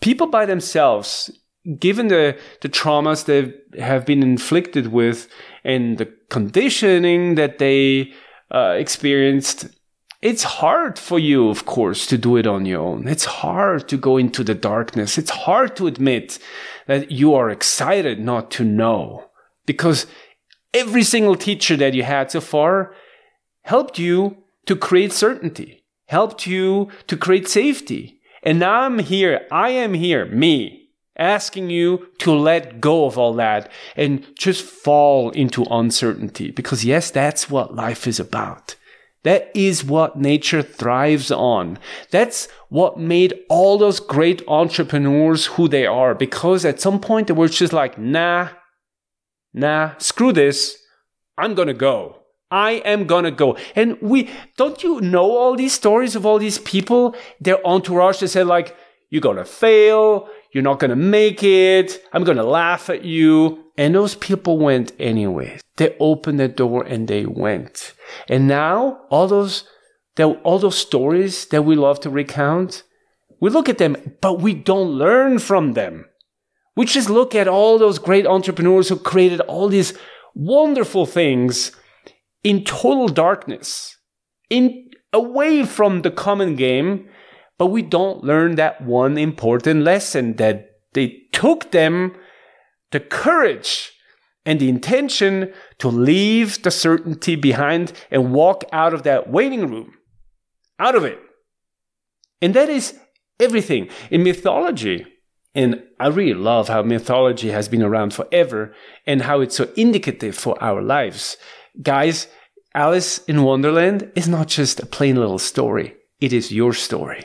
People 0.02 0.28
by 0.28 0.46
themselves, 0.46 1.32
given 1.80 2.10
the, 2.10 2.38
the 2.62 2.70
traumas 2.70 3.26
they 3.26 3.54
have 3.82 4.06
been 4.06 4.22
inflicted 4.22 4.88
with 4.88 5.28
and 5.64 5.98
the 5.98 6.06
conditioning 6.30 7.36
that 7.36 7.58
they 7.60 8.14
uh, 8.54 8.76
experienced, 8.78 9.68
it's 10.22 10.44
hard 10.44 10.98
for 10.98 11.20
you, 11.20 11.50
of 11.50 11.66
course, 11.66 12.06
to 12.08 12.18
do 12.18 12.36
it 12.36 12.48
on 12.48 12.66
your 12.66 12.82
own. 12.82 13.08
It's 13.08 13.26
hard 13.26 13.88
to 13.90 13.98
go 13.98 14.18
into 14.18 14.44
the 14.44 14.56
darkness. 14.56 15.18
It's 15.18 15.30
hard 15.30 15.76
to 15.78 15.88
admit 15.88 16.40
that 16.88 17.12
you 17.12 17.34
are 17.34 17.50
excited 17.50 18.20
not 18.20 18.52
to 18.52 18.64
know 18.64 19.30
because 19.66 20.08
every 20.74 21.04
single 21.04 21.36
teacher 21.36 21.76
that 21.78 21.94
you 21.94 22.04
had 22.04 22.32
so 22.32 22.42
far 22.42 22.94
helped 23.66 23.98
you 24.00 24.38
to 24.68 24.76
create 24.76 25.12
certainty, 25.12 25.84
helped 26.08 26.48
you 26.48 26.90
to 27.08 27.18
create 27.18 27.48
safety. 27.48 28.22
And 28.44 28.60
now 28.60 28.82
I'm 28.82 29.00
here, 29.00 29.48
I 29.52 29.70
am 29.70 29.96
here, 29.96 30.26
me, 30.28 30.90
asking 31.18 31.72
you 31.72 32.08
to 32.20 32.32
let 32.32 32.80
go 32.80 33.06
of 33.06 33.18
all 33.18 33.34
that 33.34 33.72
and 33.96 34.26
just 34.38 34.64
fall 34.64 35.32
into 35.32 35.64
uncertainty. 35.64 36.52
Because 36.52 36.86
yes, 36.86 37.10
that's 37.10 37.50
what 37.50 37.76
life 37.76 38.06
is 38.06 38.20
about. 38.20 38.76
That 39.24 39.50
is 39.56 39.84
what 39.84 40.16
nature 40.16 40.62
thrives 40.62 41.32
on. 41.32 41.80
That's 42.12 42.48
what 42.70 43.00
made 43.00 43.34
all 43.50 43.80
those 43.80 44.00
great 44.00 44.44
entrepreneurs 44.48 45.48
who 45.48 45.68
they 45.68 45.88
are. 45.88 46.14
Because 46.14 46.64
at 46.66 46.80
some 46.80 47.00
point 47.00 47.26
they 47.26 47.34
were 47.34 47.48
just 47.48 47.74
like, 47.74 47.98
nah, 47.98 48.50
nah, 49.52 49.98
screw 49.98 50.32
this. 50.32 50.78
I'm 51.36 51.56
gonna 51.56 51.74
go. 51.74 52.25
I 52.52 52.74
am 52.86 53.06
gonna 53.06 53.32
go. 53.32 53.58
And 53.76 53.98
we, 54.02 54.30
don't 54.58 54.84
you 54.84 55.02
know 55.02 55.32
all 55.32 55.56
these 55.56 55.74
stories 55.74 56.16
of 56.16 56.26
all 56.26 56.38
these 56.38 56.60
people, 56.60 57.16
their 57.40 57.66
entourage, 57.66 58.20
they 58.20 58.28
said 58.28 58.48
like, 58.48 58.76
you're 59.10 59.22
gonna 59.22 59.46
fail, 59.46 60.28
you're 60.54 60.64
not 60.64 60.80
gonna 60.80 60.96
make 60.96 61.44
it, 61.44 62.02
I'm 62.14 62.24
gonna 62.24 62.44
laugh 62.44 62.90
at 62.90 63.04
you. 63.04 63.64
And 63.78 63.94
those 63.94 64.16
people 64.16 64.58
went 64.58 64.94
anyways. 65.00 65.62
They 65.78 65.96
opened 66.00 66.40
the 66.40 66.48
door 66.48 66.84
and 66.84 67.08
they 67.08 67.26
went. 67.26 67.94
And 68.30 68.48
now 68.48 69.02
all 69.10 69.28
those, 69.28 69.68
all 70.18 70.60
those 70.60 70.78
stories 70.78 71.48
that 71.48 71.64
we 71.64 71.76
love 71.76 72.00
to 72.02 72.10
recount, 72.10 72.84
we 73.42 73.50
look 73.50 73.68
at 73.68 73.80
them, 73.80 74.16
but 74.22 74.40
we 74.40 74.54
don't 74.54 74.92
learn 74.92 75.40
from 75.40 75.74
them. 75.74 76.06
We 76.78 76.86
just 76.86 77.10
look 77.10 77.36
at 77.36 77.48
all 77.48 77.78
those 77.78 78.00
great 78.00 78.26
entrepreneurs 78.26 78.90
who 78.90 78.98
created 78.98 79.42
all 79.42 79.68
these 79.68 79.94
wonderful 80.34 81.06
things 81.06 81.72
in 82.46 82.64
total 82.64 83.08
darkness, 83.08 83.98
in 84.52 84.92
away 85.12 85.66
from 85.66 86.04
the 86.04 86.12
common 86.12 86.56
game, 86.56 87.10
but 87.58 87.68
we 87.68 87.82
don't 87.82 88.24
learn 88.24 88.56
that 88.56 88.82
one 88.82 89.18
important 89.18 89.82
lesson 89.82 90.36
that 90.36 90.68
they 90.94 91.24
took 91.34 91.72
them 91.72 92.16
the 92.92 93.00
courage 93.00 93.92
and 94.46 94.60
the 94.60 94.70
intention 94.70 95.52
to 95.80 95.88
leave 95.88 96.62
the 96.62 96.70
certainty 96.70 97.36
behind 97.36 97.92
and 98.12 98.32
walk 98.32 98.64
out 98.72 98.94
of 98.94 99.02
that 99.04 99.28
waiting 99.28 99.68
room. 99.68 99.96
Out 100.78 100.94
of 100.96 101.04
it. 101.04 101.20
And 102.42 102.54
that 102.54 102.70
is 102.70 102.98
everything. 103.40 103.90
In 104.12 104.22
mythology, 104.24 105.08
and 105.56 105.82
I 106.00 106.08
really 106.08 106.36
love 106.36 106.68
how 106.68 106.84
mythology 106.84 107.50
has 107.50 107.68
been 107.68 107.82
around 107.82 108.14
forever 108.14 108.76
and 109.08 109.24
how 109.24 109.42
it's 109.42 109.56
so 109.56 109.72
indicative 109.76 110.36
for 110.36 110.62
our 110.62 110.82
lives. 110.82 111.38
Guys, 111.82 112.28
Alice 112.76 113.20
in 113.20 113.44
Wonderland 113.44 114.12
is 114.16 114.28
not 114.28 114.50
just 114.50 114.82
a 114.82 114.86
plain 114.86 115.16
little 115.16 115.40
story. 115.40 115.96
It 116.20 116.34
is 116.34 116.52
your 116.52 116.74
story. 116.74 117.24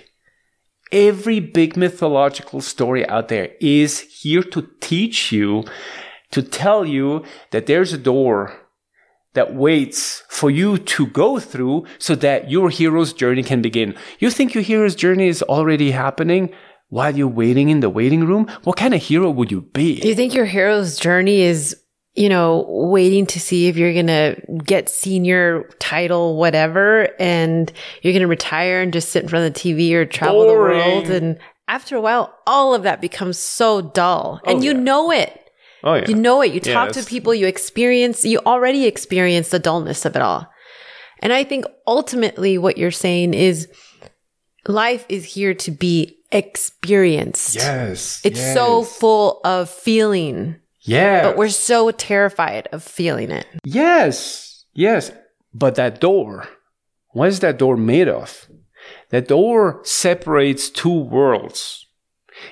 Every 0.93 1.41
big 1.41 1.77
mythological 1.77 2.61
story 2.61 3.05
out 3.09 3.27
there 3.27 3.51
is 3.61 4.01
here 4.23 4.45
to 4.45 4.69
teach 4.81 5.33
you, 5.33 5.65
to 6.31 6.41
tell 6.41 6.87
you 6.87 7.25
that 7.51 7.67
there's 7.67 7.93
a 7.93 7.99
door 7.99 8.61
that 9.35 9.53
waits 9.53 10.23
for 10.29 10.51
you 10.51 10.79
to 10.79 11.07
go 11.09 11.41
through 11.41 11.85
so 11.99 12.15
that 12.15 12.49
your 12.49 12.71
hero's 12.71 13.13
journey 13.13 13.43
can 13.43 13.61
begin. 13.61 13.97
You 14.21 14.31
think 14.31 14.55
your 14.55 14.63
hero's 14.63 14.95
journey 14.95 15.27
is 15.27 15.43
already 15.43 15.91
happening? 15.91 16.55
while 16.91 17.17
you're 17.17 17.29
waiting 17.29 17.71
in 17.71 17.81
the 17.81 17.89
waiting 17.89 18.27
room, 18.27 18.49
what 18.65 18.77
kind 18.77 18.95
of 18.95 19.01
hero 19.01 19.31
would 19.31 19.51
you 19.51 19.63
be? 19.63 20.01
Do 20.01 20.09
you 20.09 20.15
think 20.15 20.35
your 20.35 20.45
hero's 20.45 20.99
journey 20.99 21.43
is, 21.43 21.77
you 22.15 22.29
know, 22.29 22.65
waiting 22.69 23.27
to 23.27 23.41
see 23.41 23.69
if 23.69 23.77
you're 23.77 23.93
going 23.93 24.09
to 24.09 24.37
get 24.65 24.89
senior 24.89 25.69
title, 25.79 26.37
whatever, 26.37 27.09
and 27.21 27.73
you're 28.03 28.13
going 28.13 28.23
to 28.23 28.27
retire 28.27 28.83
and 28.83 28.93
just 28.93 29.11
sit 29.11 29.23
in 29.23 29.29
front 29.29 29.47
of 29.47 29.55
the 29.55 29.61
TV 29.61 29.93
or 29.93 30.05
travel 30.05 30.45
Boring. 30.45 30.49
the 30.49 30.61
world? 30.61 31.11
And 31.11 31.39
after 31.69 31.97
a 31.97 32.01
while, 32.01 32.35
all 32.47 32.75
of 32.75 32.83
that 32.83 33.01
becomes 33.01 33.39
so 33.39 33.81
dull 33.81 34.41
and 34.45 34.59
oh, 34.59 34.63
you 34.63 34.73
yeah. 34.73 34.81
know 34.81 35.13
it. 35.13 35.37
Oh, 35.83 35.95
yeah. 35.95 36.09
You 36.09 36.15
know 36.17 36.43
it. 36.43 36.53
You 36.53 36.61
talk 36.61 36.95
yes. 36.95 37.05
to 37.05 37.09
people, 37.09 37.35
you 37.35 37.47
experience, 37.47 38.25
you 38.25 38.39
already 38.41 38.87
experience 38.87 39.49
the 39.49 39.59
dullness 39.59 40.05
of 40.05 40.17
it 40.17 40.23
all. 40.23 40.47
And 41.21 41.33
I 41.33 41.45
think 41.45 41.65
ultimately 41.87 42.59
what 42.59 42.77
you're 42.77 42.91
saying 42.91 43.35
is 43.35 43.69
life 44.67 45.07
is 45.09 45.25
here 45.25 45.55
to 45.55 45.71
be 45.71 46.19
experienced. 46.33 47.55
Yes. 47.55 48.21
It's 48.25 48.39
yes. 48.39 48.55
so 48.55 48.83
full 48.83 49.41
of 49.45 49.71
feeling. 49.71 50.57
Yeah. 50.83 51.23
But 51.23 51.37
we're 51.37 51.49
so 51.49 51.91
terrified 51.91 52.69
of 52.73 52.83
feeling 52.83 53.31
it. 53.31 53.47
Yes. 53.65 54.65
Yes. 54.73 55.13
But 55.53 55.75
that 55.75 56.01
door, 56.01 56.49
what 57.11 57.29
is 57.29 57.41
that 57.41 57.59
door 57.59 57.77
made 57.77 58.09
of? 58.09 58.49
That 59.11 59.29
door 59.29 59.81
separates 59.85 60.71
two 60.71 61.01
worlds. 61.01 61.87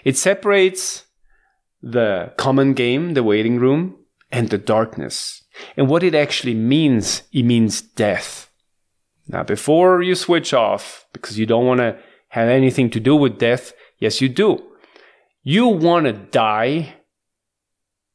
It 0.04 0.16
separates 0.16 1.06
the 1.80 2.32
common 2.36 2.74
game, 2.74 3.14
the 3.14 3.22
waiting 3.22 3.58
room, 3.58 3.96
and 4.30 4.50
the 4.50 4.58
darkness. 4.58 5.42
And 5.76 5.88
what 5.88 6.02
it 6.02 6.14
actually 6.14 6.54
means, 6.54 7.22
it 7.32 7.44
means 7.44 7.80
death. 7.80 8.50
Now, 9.26 9.42
before 9.42 10.02
you 10.02 10.14
switch 10.14 10.52
off, 10.52 11.06
because 11.12 11.38
you 11.38 11.46
don't 11.46 11.66
want 11.66 11.80
to 11.80 11.98
have 12.28 12.48
anything 12.48 12.90
to 12.90 13.00
do 13.00 13.14
with 13.14 13.38
death? 13.38 13.72
Yes, 13.98 14.20
you 14.20 14.28
do. 14.28 14.62
You 15.42 15.68
want 15.68 16.06
to 16.06 16.12
die 16.12 16.94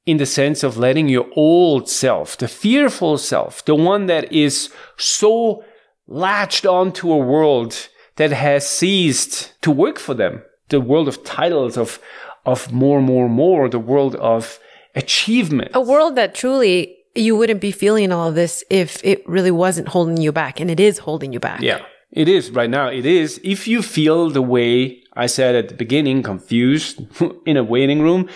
in 0.06 0.18
the 0.18 0.26
sense 0.26 0.64
of 0.64 0.78
letting 0.78 1.08
your 1.08 1.28
old 1.36 1.90
self, 1.90 2.38
the 2.38 2.48
fearful 2.48 3.18
self, 3.18 3.64
the 3.66 3.76
one 3.76 4.08
that 4.08 4.32
is 4.32 4.72
so 4.98 5.64
latched 6.08 6.66
onto 6.66 7.12
a 7.12 7.18
world 7.18 7.88
that 8.18 8.32
has 8.32 8.68
ceased 8.68 9.54
to 9.62 9.72
work 9.72 9.98
for 9.98 10.14
them, 10.14 10.44
the 10.70 10.82
world 10.82 11.08
of 11.08 11.24
titles, 11.24 11.78
of, 11.78 12.00
of 12.46 12.72
more, 12.72 13.02
more, 13.02 13.30
more, 13.30 13.70
the 13.70 13.80
world 13.80 14.16
of 14.16 14.60
achievement. 14.96 15.72
A 15.74 15.82
world 15.82 16.16
that 16.16 16.36
truly 16.36 16.98
you 17.16 17.36
wouldn't 17.36 17.62
be 17.62 17.72
feeling 17.72 18.12
all 18.12 18.30
of 18.30 18.36
this 18.36 18.64
if 18.70 19.04
it 19.04 19.28
really 19.28 19.52
wasn't 19.52 19.88
holding 19.88 20.18
you 20.18 20.32
back, 20.32 20.60
and 20.60 20.70
it 20.70 20.80
is 20.80 21.00
holding 21.00 21.34
you 21.34 21.40
back. 21.40 21.62
Yeah. 21.62 21.82
It 22.12 22.28
is 22.28 22.52
right 22.52 22.70
now. 22.70 22.90
It 22.90 23.08
is. 23.08 23.42
If 23.44 23.68
you 23.68 23.82
feel 23.82 24.30
the 24.30 24.42
way 24.42 25.02
I 25.14 25.26
said 25.26 25.56
at 25.56 25.70
the 25.70 25.74
beginning, 25.74 26.22
confused 26.22 27.02
in 27.46 27.58
a 27.58 27.64
waiting 27.64 28.04
room, 28.04 28.30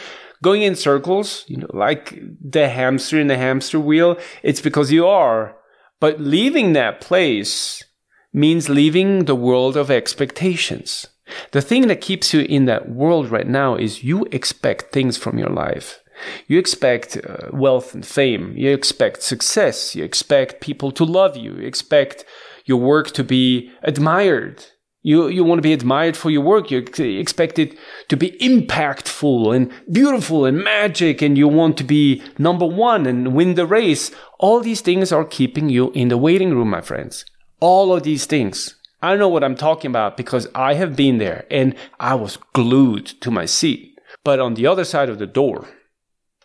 going 0.44 0.62
in 0.62 0.76
circles, 0.76 1.44
you 1.48 1.58
know, 1.58 1.70
like 1.74 2.20
the 2.42 2.70
hamster 2.70 3.20
in 3.20 3.28
the 3.28 3.38
hamster 3.38 3.80
wheel, 3.80 4.18
it's 4.44 4.62
because 4.62 4.92
you 4.92 5.08
are. 5.08 5.56
But 6.00 6.20
leaving 6.20 6.74
that 6.74 7.02
place 7.02 7.84
means 8.34 8.70
leaving 8.70 9.26
the 9.26 9.36
world 9.36 9.76
of 9.76 9.90
expectations. 9.90 11.08
The 11.52 11.62
thing 11.62 11.88
that 11.88 12.02
keeps 12.02 12.34
you 12.34 12.42
in 12.42 12.66
that 12.66 12.90
world 12.90 13.30
right 13.30 13.48
now 13.48 13.76
is 13.76 14.04
you 14.04 14.26
expect 14.32 14.94
things 14.94 15.18
from 15.18 15.38
your 15.38 15.50
life. 15.50 16.02
You 16.48 16.58
expect 16.58 17.18
uh, 17.18 17.50
wealth 17.52 17.94
and 17.94 18.06
fame. 18.06 18.54
You 18.56 18.72
expect 18.72 19.22
success. 19.22 19.96
You 19.96 20.04
expect 20.04 20.62
people 20.62 20.92
to 20.94 21.04
love 21.04 21.38
you. 21.38 21.56
You 21.56 21.68
expect 21.68 22.26
your 22.66 22.80
work 22.80 23.12
to 23.12 23.24
be 23.24 23.72
admired. 23.84 24.66
You, 25.08 25.30
you 25.30 25.46
want 25.46 25.60
to 25.60 25.70
be 25.70 25.72
admired 25.72 26.18
for 26.18 26.30
your 26.30 26.42
work. 26.42 26.70
You 26.70 26.80
expect 26.80 27.58
it 27.58 27.78
to 28.10 28.18
be 28.18 28.32
impactful 28.42 29.56
and 29.56 29.72
beautiful 29.90 30.44
and 30.44 30.62
magic. 30.62 31.22
And 31.22 31.38
you 31.38 31.48
want 31.48 31.78
to 31.78 31.86
be 31.86 32.22
number 32.38 32.66
one 32.66 33.06
and 33.06 33.34
win 33.34 33.56
the 33.56 33.66
race. 33.66 34.12
All 34.38 34.60
these 34.60 34.82
things 34.82 35.14
are 35.14 35.24
keeping 35.24 35.70
you 35.70 35.92
in 35.92 36.10
the 36.10 36.18
waiting 36.18 36.54
room, 36.54 36.72
my 36.72 36.82
friends. 36.82 37.24
All 37.62 37.94
of 37.94 38.04
these 38.04 38.26
things. 38.26 38.76
I 39.02 39.16
know 39.16 39.30
what 39.30 39.46
I'm 39.46 39.56
talking 39.56 39.90
about 39.92 40.18
because 40.18 40.50
I 40.54 40.74
have 40.74 40.98
been 40.98 41.20
there 41.20 41.46
and 41.50 41.74
I 42.02 42.16
was 42.16 42.38
glued 42.52 43.06
to 43.22 43.32
my 43.32 43.46
seat. 43.46 43.98
But 44.26 44.42
on 44.42 44.56
the 44.56 44.68
other 44.68 44.84
side 44.84 45.08
of 45.08 45.20
the 45.20 45.26
door 45.26 45.70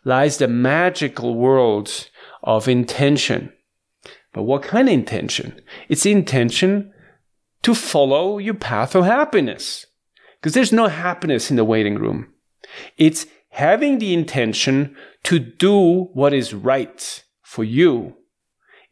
lies 0.05 0.39
the 0.39 0.47
magical 0.47 1.35
world 1.35 2.09
of 2.45 2.69
intention. 2.69 3.53
But 4.33 4.45
what 4.45 4.63
kind 4.63 4.87
of 4.87 4.95
intention? 4.95 5.61
It's 5.89 6.07
intention 6.07 6.92
to 7.63 7.75
follow 7.75 8.39
your 8.39 8.55
path 8.55 8.95
of 8.95 9.05
happiness. 9.05 9.87
Because 10.41 10.55
there's 10.55 10.73
no 10.73 10.89
happiness 10.89 11.51
in 11.51 11.57
the 11.57 11.65
waiting 11.65 11.97
room. 11.97 12.33
It's 12.97 13.27
having 13.51 13.99
the 13.99 14.13
intention 14.13 14.97
to 15.25 15.39
do 15.39 16.05
what 16.15 16.33
is 16.33 16.55
right 16.55 17.23
for 17.43 17.63
you. 17.63 18.17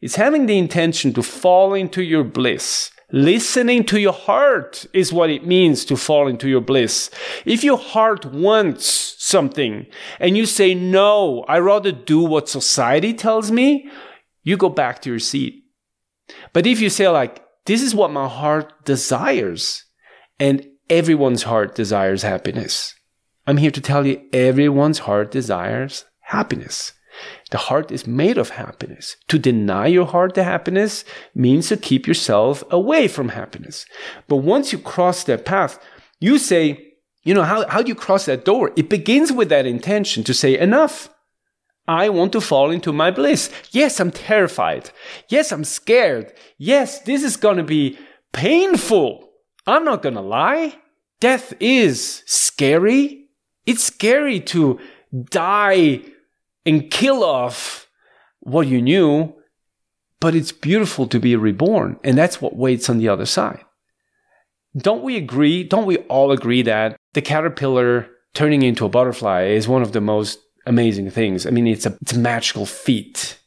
It's 0.01 0.15
having 0.15 0.45
the 0.45 0.57
intention 0.57 1.13
to 1.13 1.23
fall 1.23 1.73
into 1.73 2.01
your 2.01 2.23
bliss. 2.23 2.91
Listening 3.11 3.83
to 3.85 3.99
your 3.99 4.13
heart 4.13 4.85
is 4.93 5.11
what 5.11 5.29
it 5.29 5.45
means 5.45 5.83
to 5.85 5.97
fall 5.97 6.27
into 6.27 6.47
your 6.47 6.61
bliss. 6.61 7.09
If 7.45 7.63
your 7.63 7.77
heart 7.77 8.25
wants 8.25 9.15
something 9.19 9.85
and 10.19 10.37
you 10.37 10.45
say, 10.45 10.73
no, 10.73 11.43
I 11.47 11.59
rather 11.59 11.91
do 11.91 12.21
what 12.21 12.47
society 12.47 13.13
tells 13.13 13.51
me, 13.51 13.89
you 14.43 14.55
go 14.55 14.69
back 14.69 15.01
to 15.01 15.09
your 15.09 15.19
seat. 15.19 15.65
But 16.53 16.65
if 16.65 16.79
you 16.79 16.89
say 16.89 17.09
like, 17.09 17.43
this 17.65 17.81
is 17.81 17.95
what 17.95 18.11
my 18.11 18.27
heart 18.27 18.85
desires. 18.85 19.85
And 20.39 20.67
everyone's 20.89 21.43
heart 21.43 21.75
desires 21.75 22.23
happiness. 22.23 22.95
I'm 23.47 23.57
here 23.57 23.71
to 23.71 23.81
tell 23.81 24.05
you 24.05 24.21
everyone's 24.33 24.99
heart 24.99 25.31
desires 25.31 26.05
happiness. 26.19 26.93
The 27.51 27.57
heart 27.57 27.91
is 27.91 28.07
made 28.07 28.37
of 28.37 28.51
happiness. 28.51 29.17
To 29.27 29.37
deny 29.37 29.87
your 29.87 30.05
heart 30.05 30.33
the 30.33 30.43
happiness 30.43 31.03
means 31.35 31.67
to 31.69 31.77
keep 31.77 32.07
yourself 32.07 32.63
away 32.71 33.07
from 33.07 33.29
happiness. 33.29 33.85
But 34.27 34.37
once 34.37 34.71
you 34.71 34.79
cross 34.79 35.23
that 35.25 35.45
path, 35.45 35.79
you 36.19 36.37
say, 36.37 36.93
you 37.23 37.33
know, 37.33 37.43
how, 37.43 37.67
how 37.67 37.81
do 37.81 37.89
you 37.89 37.95
cross 37.95 38.25
that 38.25 38.45
door? 38.45 38.71
It 38.75 38.89
begins 38.89 39.31
with 39.31 39.49
that 39.49 39.65
intention 39.65 40.23
to 40.23 40.33
say, 40.33 40.57
enough. 40.57 41.09
I 41.87 42.09
want 42.09 42.31
to 42.33 42.41
fall 42.41 42.71
into 42.71 42.93
my 42.93 43.11
bliss. 43.11 43.51
Yes, 43.71 43.99
I'm 43.99 44.11
terrified. 44.11 44.91
Yes, 45.29 45.51
I'm 45.51 45.63
scared. 45.63 46.33
Yes, 46.57 46.99
this 46.99 47.23
is 47.23 47.37
to 47.57 47.63
be 47.63 47.97
painful. 48.31 49.29
I'm 49.67 49.83
not 49.83 50.01
to 50.15 50.21
lie. 50.21 50.75
Death 51.19 51.53
is 51.59 52.23
scary. 52.25 53.27
It's 53.65 53.83
scary 53.83 54.39
to 54.41 54.79
die 55.29 56.01
and 56.65 56.89
kill 56.89 57.23
off 57.23 57.87
what 58.39 58.67
you 58.67 58.81
knew, 58.81 59.33
but 60.19 60.35
it's 60.35 60.51
beautiful 60.51 61.07
to 61.07 61.19
be 61.19 61.35
reborn. 61.35 61.99
And 62.03 62.17
that's 62.17 62.41
what 62.41 62.55
waits 62.55 62.89
on 62.89 62.97
the 62.97 63.09
other 63.09 63.25
side. 63.25 63.63
Don't 64.75 65.03
we 65.03 65.17
agree? 65.17 65.63
Don't 65.63 65.85
we 65.85 65.97
all 65.97 66.31
agree 66.31 66.61
that 66.63 66.97
the 67.13 67.21
caterpillar 67.21 68.07
turning 68.33 68.61
into 68.61 68.85
a 68.85 68.89
butterfly 68.89 69.43
is 69.43 69.67
one 69.67 69.81
of 69.81 69.91
the 69.91 70.01
most 70.01 70.39
amazing 70.65 71.09
things. 71.11 71.45
I 71.45 71.49
mean, 71.49 71.67
it's 71.67 71.85
a, 71.85 71.97
it's 72.01 72.13
a 72.13 72.19
magical 72.19 72.65
feat. 72.65 73.37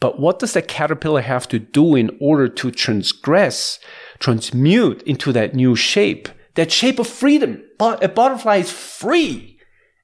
But 0.00 0.20
what 0.20 0.38
does 0.38 0.52
the 0.52 0.62
caterpillar 0.62 1.22
have 1.22 1.48
to 1.48 1.58
do 1.58 1.94
in 1.94 2.16
order 2.20 2.48
to 2.48 2.70
transgress, 2.70 3.78
transmute 4.18 5.02
into 5.02 5.32
that 5.32 5.54
new 5.54 5.74
shape? 5.76 6.28
That 6.54 6.70
shape 6.70 6.98
of 6.98 7.06
freedom. 7.06 7.62
But 7.78 8.04
a 8.04 8.08
butterfly 8.08 8.56
is 8.56 8.70
free. 8.70 9.58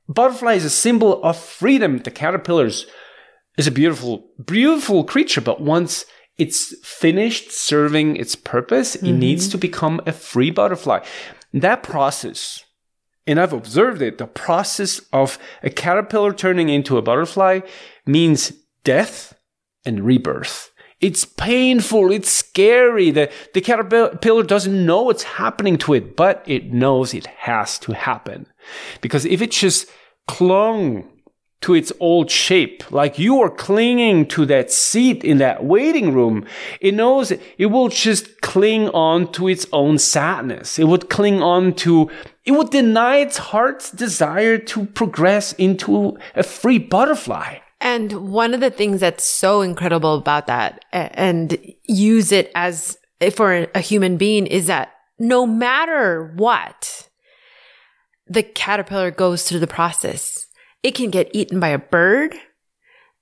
A 0.09 0.13
butterfly 0.13 0.55
is 0.55 0.65
a 0.65 0.71
symbol 0.71 1.23
of 1.23 1.37
freedom. 1.37 1.99
The 1.99 2.11
caterpillar 2.11 2.67
is 2.67 2.87
a 3.67 3.71
beautiful, 3.71 4.31
beautiful 4.45 5.05
creature. 5.05 5.41
But 5.41 5.61
once 5.61 6.05
it's 6.39 6.75
finished 6.83 7.53
serving 7.53 8.17
its 8.17 8.35
purpose, 8.35 8.97
mm-hmm. 8.97 9.07
it 9.07 9.13
needs 9.13 9.49
to 9.49 9.59
become 9.59 10.01
a 10.07 10.13
free 10.13 10.51
butterfly. 10.51 11.05
That 11.53 11.83
process 11.83 12.65
and 13.27 13.39
I've 13.39 13.53
observed 13.53 14.03
it, 14.03 14.19
the 14.19 14.27
process 14.27 15.01
of 15.13 15.39
a 15.63 15.71
caterpillar 15.71 16.33
turning 16.33 16.69
into 16.69 16.99
a 16.99 17.03
butterfly 17.03 17.61
means 18.07 18.53
death 18.85 19.35
and 19.85 20.05
rebirth. 20.05 20.71
It's 21.01 21.25
painful. 21.25 22.13
It's 22.13 22.31
scary. 22.31 23.11
The, 23.11 23.31
the 23.55 23.61
caterpillar 23.63 24.43
doesn't 24.43 24.87
know 24.87 25.03
what's 25.03 25.23
happening 25.23 25.79
to 25.79 25.95
it, 25.95 26.15
but 26.15 26.45
it 26.47 26.73
knows 26.73 27.15
it 27.15 27.27
has 27.27 27.79
to 27.81 27.93
happen. 27.93 28.47
Because 29.01 29.25
if 29.25 29.41
it 29.41 29.53
just 29.53 29.89
clung 30.29 31.09
to 31.63 31.75
its 31.75 31.93
old 32.01 32.31
shape, 32.31 32.91
like 32.91 33.19
you 33.19 33.41
are 33.43 33.51
clinging 33.51 34.27
to 34.27 34.47
that 34.47 34.71
seat 34.71 35.23
in 35.23 35.39
that 35.39 35.65
waiting 35.65 36.13
room, 36.15 36.47
it 36.81 36.95
knows 36.95 37.31
it 37.33 37.67
will 37.67 37.89
just 37.89 38.41
cling 38.41 38.89
on 38.91 39.31
to 39.33 39.47
its 39.47 39.67
own 39.73 39.99
sadness. 39.99 40.79
It 40.79 40.85
would 40.85 41.11
cling 41.11 41.43
on 41.43 41.75
to, 41.77 42.11
it 42.47 42.53
would 42.53 42.71
deny 42.71 43.17
its 43.17 43.37
heart's 43.37 43.91
desire 43.91 44.57
to 44.59 44.87
progress 44.87 45.53
into 45.55 46.17
a 46.35 46.43
free 46.43 46.79
butterfly. 46.79 47.59
And 47.83 48.31
one 48.33 48.55
of 48.55 48.61
the 48.61 48.71
things 48.71 49.01
that's 49.01 49.25
so 49.25 49.63
incredible 49.63 50.15
about 50.15 50.47
that 50.47 50.85
and 50.93 51.59
use 51.85 52.33
it 52.33 52.51
as 52.55 52.99
for 53.35 53.69
a 53.75 53.81
human 53.81 54.17
being 54.17 54.47
is 54.47 54.67
that 54.67 54.93
no 55.19 55.47
matter 55.47 56.33
what, 56.37 57.09
the 58.27 58.43
caterpillar 58.43 59.11
goes 59.11 59.43
through 59.43 59.61
the 59.61 59.67
process 59.67 60.40
it 60.83 60.95
can 60.95 61.11
get 61.11 61.31
eaten 61.33 61.61
by 61.61 61.69
a 61.69 61.79
bird. 61.79 62.35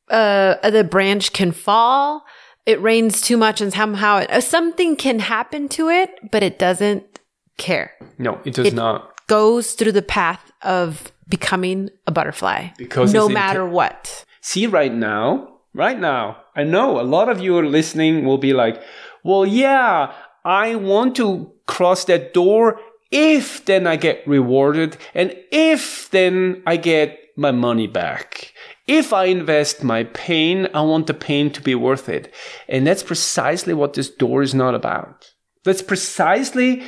Uh, 0.08 0.70
the 0.70 0.84
branch 0.84 1.32
can 1.32 1.52
fall. 1.52 2.24
It 2.66 2.80
rains 2.80 3.20
too 3.20 3.36
much 3.36 3.60
and 3.60 3.72
somehow 3.72 4.18
it, 4.18 4.30
uh, 4.30 4.40
something 4.40 4.96
can 4.96 5.20
happen 5.20 5.68
to 5.70 5.88
it, 5.88 6.10
but 6.30 6.42
it 6.42 6.58
doesn't 6.58 7.20
care. 7.56 7.92
No, 8.18 8.40
it 8.44 8.54
does 8.54 8.66
it 8.66 8.74
not. 8.74 9.26
Goes 9.26 9.72
through 9.72 9.92
the 9.92 10.02
path 10.02 10.52
of 10.62 11.12
becoming 11.28 11.90
a 12.06 12.10
butterfly. 12.10 12.68
Because 12.78 13.12
no 13.12 13.28
matter 13.28 13.66
what. 13.66 14.24
See, 14.40 14.66
right 14.66 14.92
now, 14.92 15.60
right 15.74 15.98
now, 15.98 16.38
I 16.54 16.64
know 16.64 17.00
a 17.00 17.02
lot 17.02 17.28
of 17.28 17.40
you 17.40 17.56
are 17.58 17.66
listening 17.66 18.24
will 18.24 18.38
be 18.38 18.52
like, 18.52 18.82
well, 19.24 19.44
yeah, 19.44 20.12
I 20.44 20.74
want 20.76 21.16
to 21.16 21.52
cross 21.66 22.04
that 22.06 22.32
door 22.32 22.80
if 23.10 23.64
then 23.64 23.86
I 23.86 23.96
get 23.96 24.26
rewarded 24.26 24.96
and 25.14 25.34
if 25.50 26.10
then 26.10 26.62
I 26.66 26.76
get 26.76 27.18
my 27.36 27.52
money 27.52 27.86
back. 27.86 28.52
If 28.86 29.12
I 29.12 29.24
invest 29.26 29.84
my 29.84 30.04
pain, 30.04 30.68
I 30.74 30.82
want 30.82 31.06
the 31.06 31.14
pain 31.14 31.50
to 31.52 31.62
be 31.62 31.74
worth 31.74 32.08
it. 32.08 32.32
And 32.68 32.86
that's 32.86 33.02
precisely 33.02 33.74
what 33.74 33.94
this 33.94 34.10
door 34.10 34.42
is 34.42 34.54
not 34.54 34.74
about. 34.74 35.32
That's 35.64 35.82
precisely 35.82 36.82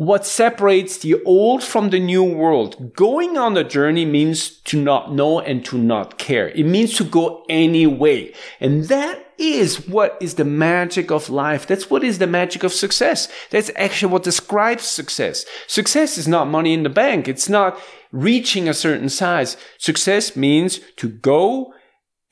what 0.00 0.24
separates 0.24 0.96
the 0.96 1.22
old 1.24 1.62
from 1.62 1.90
the 1.90 2.00
new 2.00 2.24
world. 2.24 2.94
Going 2.94 3.36
on 3.36 3.54
a 3.54 3.62
journey 3.62 4.06
means 4.06 4.48
to 4.60 4.80
not 4.80 5.12
know 5.12 5.40
and 5.40 5.62
to 5.66 5.76
not 5.76 6.16
care. 6.16 6.48
It 6.48 6.64
means 6.64 6.96
to 6.96 7.04
go 7.04 7.44
anyway. 7.50 8.32
And 8.60 8.84
that 8.84 9.34
is 9.36 9.86
what 9.86 10.16
is 10.18 10.36
the 10.36 10.44
magic 10.46 11.10
of 11.10 11.28
life. 11.28 11.66
That's 11.66 11.90
what 11.90 12.02
is 12.02 12.16
the 12.16 12.26
magic 12.26 12.62
of 12.62 12.72
success. 12.72 13.28
That's 13.50 13.70
actually 13.76 14.10
what 14.10 14.22
describes 14.22 14.84
success. 14.84 15.44
Success 15.66 16.16
is 16.16 16.26
not 16.26 16.48
money 16.48 16.72
in 16.72 16.82
the 16.82 16.88
bank. 16.88 17.28
It's 17.28 17.50
not 17.50 17.78
reaching 18.10 18.70
a 18.70 18.72
certain 18.72 19.10
size. 19.10 19.58
Success 19.76 20.34
means 20.34 20.80
to 20.96 21.10
go 21.10 21.74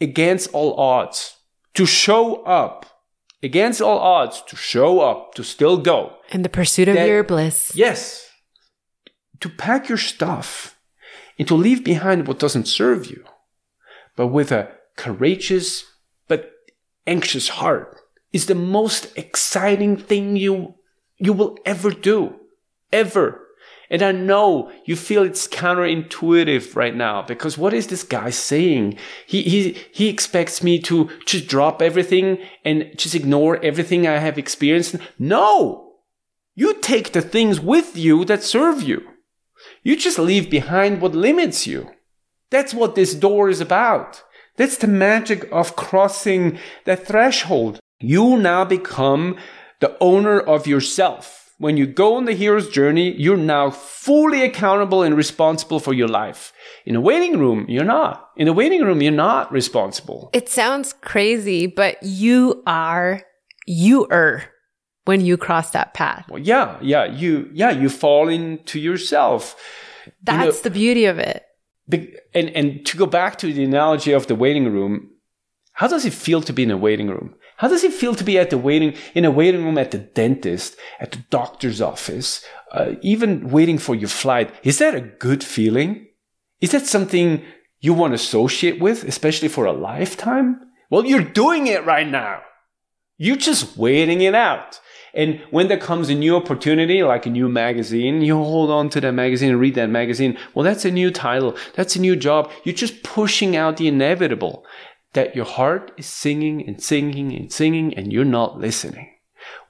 against 0.01 0.55
all 0.55 0.73
odds, 0.81 1.37
to 1.75 1.85
show 1.85 2.37
up 2.45 2.87
against 3.43 3.83
all 3.83 3.99
odds, 3.99 4.43
to 4.47 4.57
show 4.57 5.01
up, 5.01 5.35
to 5.35 5.45
still 5.45 5.77
go. 5.77 6.15
In 6.31 6.43
the 6.43 6.49
pursuit 6.49 6.89
of 6.89 6.95
that, 6.95 7.09
your 7.09 7.25
bliss. 7.25 7.73
Yes. 7.75 8.31
To 9.41 9.49
pack 9.49 9.89
your 9.89 9.99
stuff 9.99 10.79
and 11.39 11.49
to 11.49 11.55
leave 11.55 11.85
behind 11.85 12.27
what 12.27 12.39
doesn't 12.39 12.69
serve 12.69 13.07
you, 13.07 13.25
but 14.17 14.29
with 14.29 14.53
a 14.53 14.71
courageous 14.97 15.85
but 16.27 16.53
anxious 17.07 17.49
heart 17.49 18.01
is 18.33 18.47
the 18.47 18.55
most 18.55 19.17
exciting 19.17 19.97
thing 19.97 20.37
you, 20.37 20.75
you 21.17 21.33
will 21.33 21.57
ever 21.65 21.91
do. 21.91 22.35
Ever. 22.93 23.45
And 23.91 24.03
I 24.03 24.13
know 24.13 24.71
you 24.85 24.97
feel 24.97 25.23
it's 25.23 25.49
counterintuitive 25.49 26.77
right 26.77 26.95
now 26.95 27.23
because 27.23 27.57
what 27.57 27.73
is 27.73 27.87
this 27.87 28.03
guy 28.03 28.29
saying? 28.29 28.99
He, 29.27 29.43
he, 29.43 29.79
he 29.93 30.09
expects 30.09 30.63
me 30.63 30.79
to 30.81 31.09
just 31.25 31.47
drop 31.47 31.81
everything 31.81 32.39
and 32.65 32.91
just 32.97 33.15
ignore 33.15 33.63
everything 33.65 34.07
I 34.07 34.19
have 34.19 34.37
experienced. 34.37 34.97
No! 35.19 35.88
You 36.59 36.75
take 36.75 37.13
the 37.13 37.23
things 37.23 37.61
with 37.61 37.97
you 37.97 38.25
that 38.25 38.43
serve 38.43 38.83
you. 38.83 39.03
You 39.85 39.97
just 39.97 40.19
leave 40.19 40.51
behind 40.51 41.01
what 41.01 41.15
limits 41.15 41.69
you. 41.69 41.91
That's 42.51 42.75
what 42.75 42.97
this 42.97 43.15
door 43.15 43.49
is 43.49 43.61
about. 43.61 44.25
That's 44.57 44.77
the 44.77 44.89
magic 44.89 45.49
of 45.53 45.77
crossing 45.77 46.59
that 46.85 47.07
threshold. 47.07 47.79
You 48.01 48.37
now 48.37 48.65
become 48.65 49.37
the 49.79 49.97
owner 50.01 50.41
of 50.41 50.67
yourself. 50.67 51.55
When 51.59 51.77
you 51.77 51.87
go 51.87 52.17
on 52.17 52.25
the 52.25 52.33
hero's 52.33 52.69
journey, 52.69 53.15
you're 53.17 53.37
now 53.37 53.71
fully 53.71 54.43
accountable 54.43 55.05
and 55.05 55.17
responsible 55.17 55.79
for 55.79 55.95
your 55.95 56.09
life. 56.09 56.53
In 56.85 56.97
a 56.97 57.01
waiting 57.01 57.39
room, 57.39 57.67
you're 57.69 57.85
not. 57.85 58.31
In 58.37 58.49
a 58.49 58.53
waiting 58.53 58.83
room, 58.83 59.01
you're 59.01 59.13
not 59.13 59.53
responsible. 59.53 60.29
It 60.33 60.49
sounds 60.49 60.93
crazy, 60.93 61.69
but 61.69 62.03
you 62.03 62.65
are, 62.67 63.23
you 63.65 64.09
are 64.09 64.43
when 65.09 65.25
you 65.25 65.39
cross 65.39 65.71
that 65.71 65.95
path. 65.95 66.27
Well, 66.29 66.43
yeah, 66.43 66.77
yeah, 66.83 67.07
you, 67.07 67.49
yeah, 67.55 67.71
you 67.71 67.89
fall 67.89 68.29
into 68.29 68.79
yourself. 68.79 69.57
That's 70.23 70.45
you 70.45 70.53
know, 70.53 70.61
the 70.65 70.71
beauty 70.71 71.07
of 71.07 71.19
it. 71.19 71.47
And, 72.35 72.51
and 72.51 72.85
to 72.85 72.99
go 72.99 73.07
back 73.07 73.39
to 73.39 73.51
the 73.51 73.65
analogy 73.65 74.13
of 74.13 74.27
the 74.27 74.35
waiting 74.35 74.71
room, 74.71 75.09
how 75.73 75.89
does 75.89 76.05
it 76.05 76.13
feel 76.13 76.43
to 76.43 76.53
be 76.53 76.65
in 76.65 76.71
a 76.71 76.77
waiting 76.77 77.09
room? 77.09 77.35
How 77.57 77.69
does 77.69 77.85
it 77.85 77.95
feel 77.95 78.15
to 78.17 78.23
be 78.23 78.39
at 78.39 78.51
the 78.51 78.59
waiting 78.59 78.95
in 79.15 79.25
a 79.25 79.31
waiting 79.31 79.65
room 79.65 79.79
at 79.79 79.93
the 79.93 79.99
dentist, 79.99 80.77
at 81.01 81.13
the 81.13 81.25
doctor's 81.31 81.81
office, 81.81 82.45
uh, 82.73 82.93
even 83.01 83.49
waiting 83.49 83.79
for 83.79 83.95
your 83.95 84.11
flight? 84.11 84.55
Is 84.63 84.77
that 84.77 84.95
a 84.95 85.01
good 85.01 85.43
feeling? 85.43 86.07
Is 86.61 86.73
that 86.73 86.87
something 86.87 87.43
you 87.81 87.95
want 87.95 88.11
to 88.11 88.17
associate 88.17 88.79
with, 88.79 89.05
especially 89.05 89.49
for 89.49 89.65
a 89.65 89.73
lifetime? 89.73 90.61
Well, 90.91 91.07
you're 91.07 91.23
doing 91.23 91.67
it 91.67 91.87
right 91.87 92.07
now. 92.07 92.43
You're 93.17 93.37
just 93.37 93.79
waiting 93.79 94.21
it 94.21 94.35
out. 94.35 94.81
And 95.15 95.41
when 95.51 95.69
there 95.69 95.79
comes 95.79 96.09
a 96.09 96.15
new 96.15 96.37
opportunity, 96.37 97.03
like 97.03 97.27
a 97.27 97.31
new 97.31 97.49
magazine, 97.49 98.21
you 98.21 98.37
hold 98.37 98.71
on 98.71 98.91
to 98.91 99.01
that 99.01 99.13
magazine 99.13 99.51
and 99.51 99.61
read 99.61 99.75
that 99.75 99.91
magazine. 99.91 100.39
Well, 100.55 100.65
that's 100.65 100.85
a 100.85 100.91
new 100.91 101.11
title. 101.11 101.57
That's 101.75 101.97
a 101.97 102.01
new 102.01 102.17
job. 102.17 102.51
You're 102.65 102.75
just 102.75 103.03
pushing 103.03 103.57
out 103.57 103.77
the 103.77 103.89
inevitable 103.89 104.65
that 105.15 105.35
your 105.35 105.45
heart 105.45 105.93
is 105.97 106.07
singing 106.07 106.67
and 106.67 106.83
singing 106.83 107.35
and 107.35 107.53
singing 107.53 107.95
and 107.95 108.13
you're 108.13 108.25
not 108.25 108.59
listening. 108.59 109.15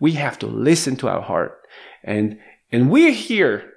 We 0.00 0.12
have 0.12 0.38
to 0.40 0.46
listen 0.46 0.96
to 0.96 1.08
our 1.08 1.22
heart. 1.22 1.60
And, 2.02 2.38
and 2.72 2.90
we're 2.90 3.12
here. 3.12 3.72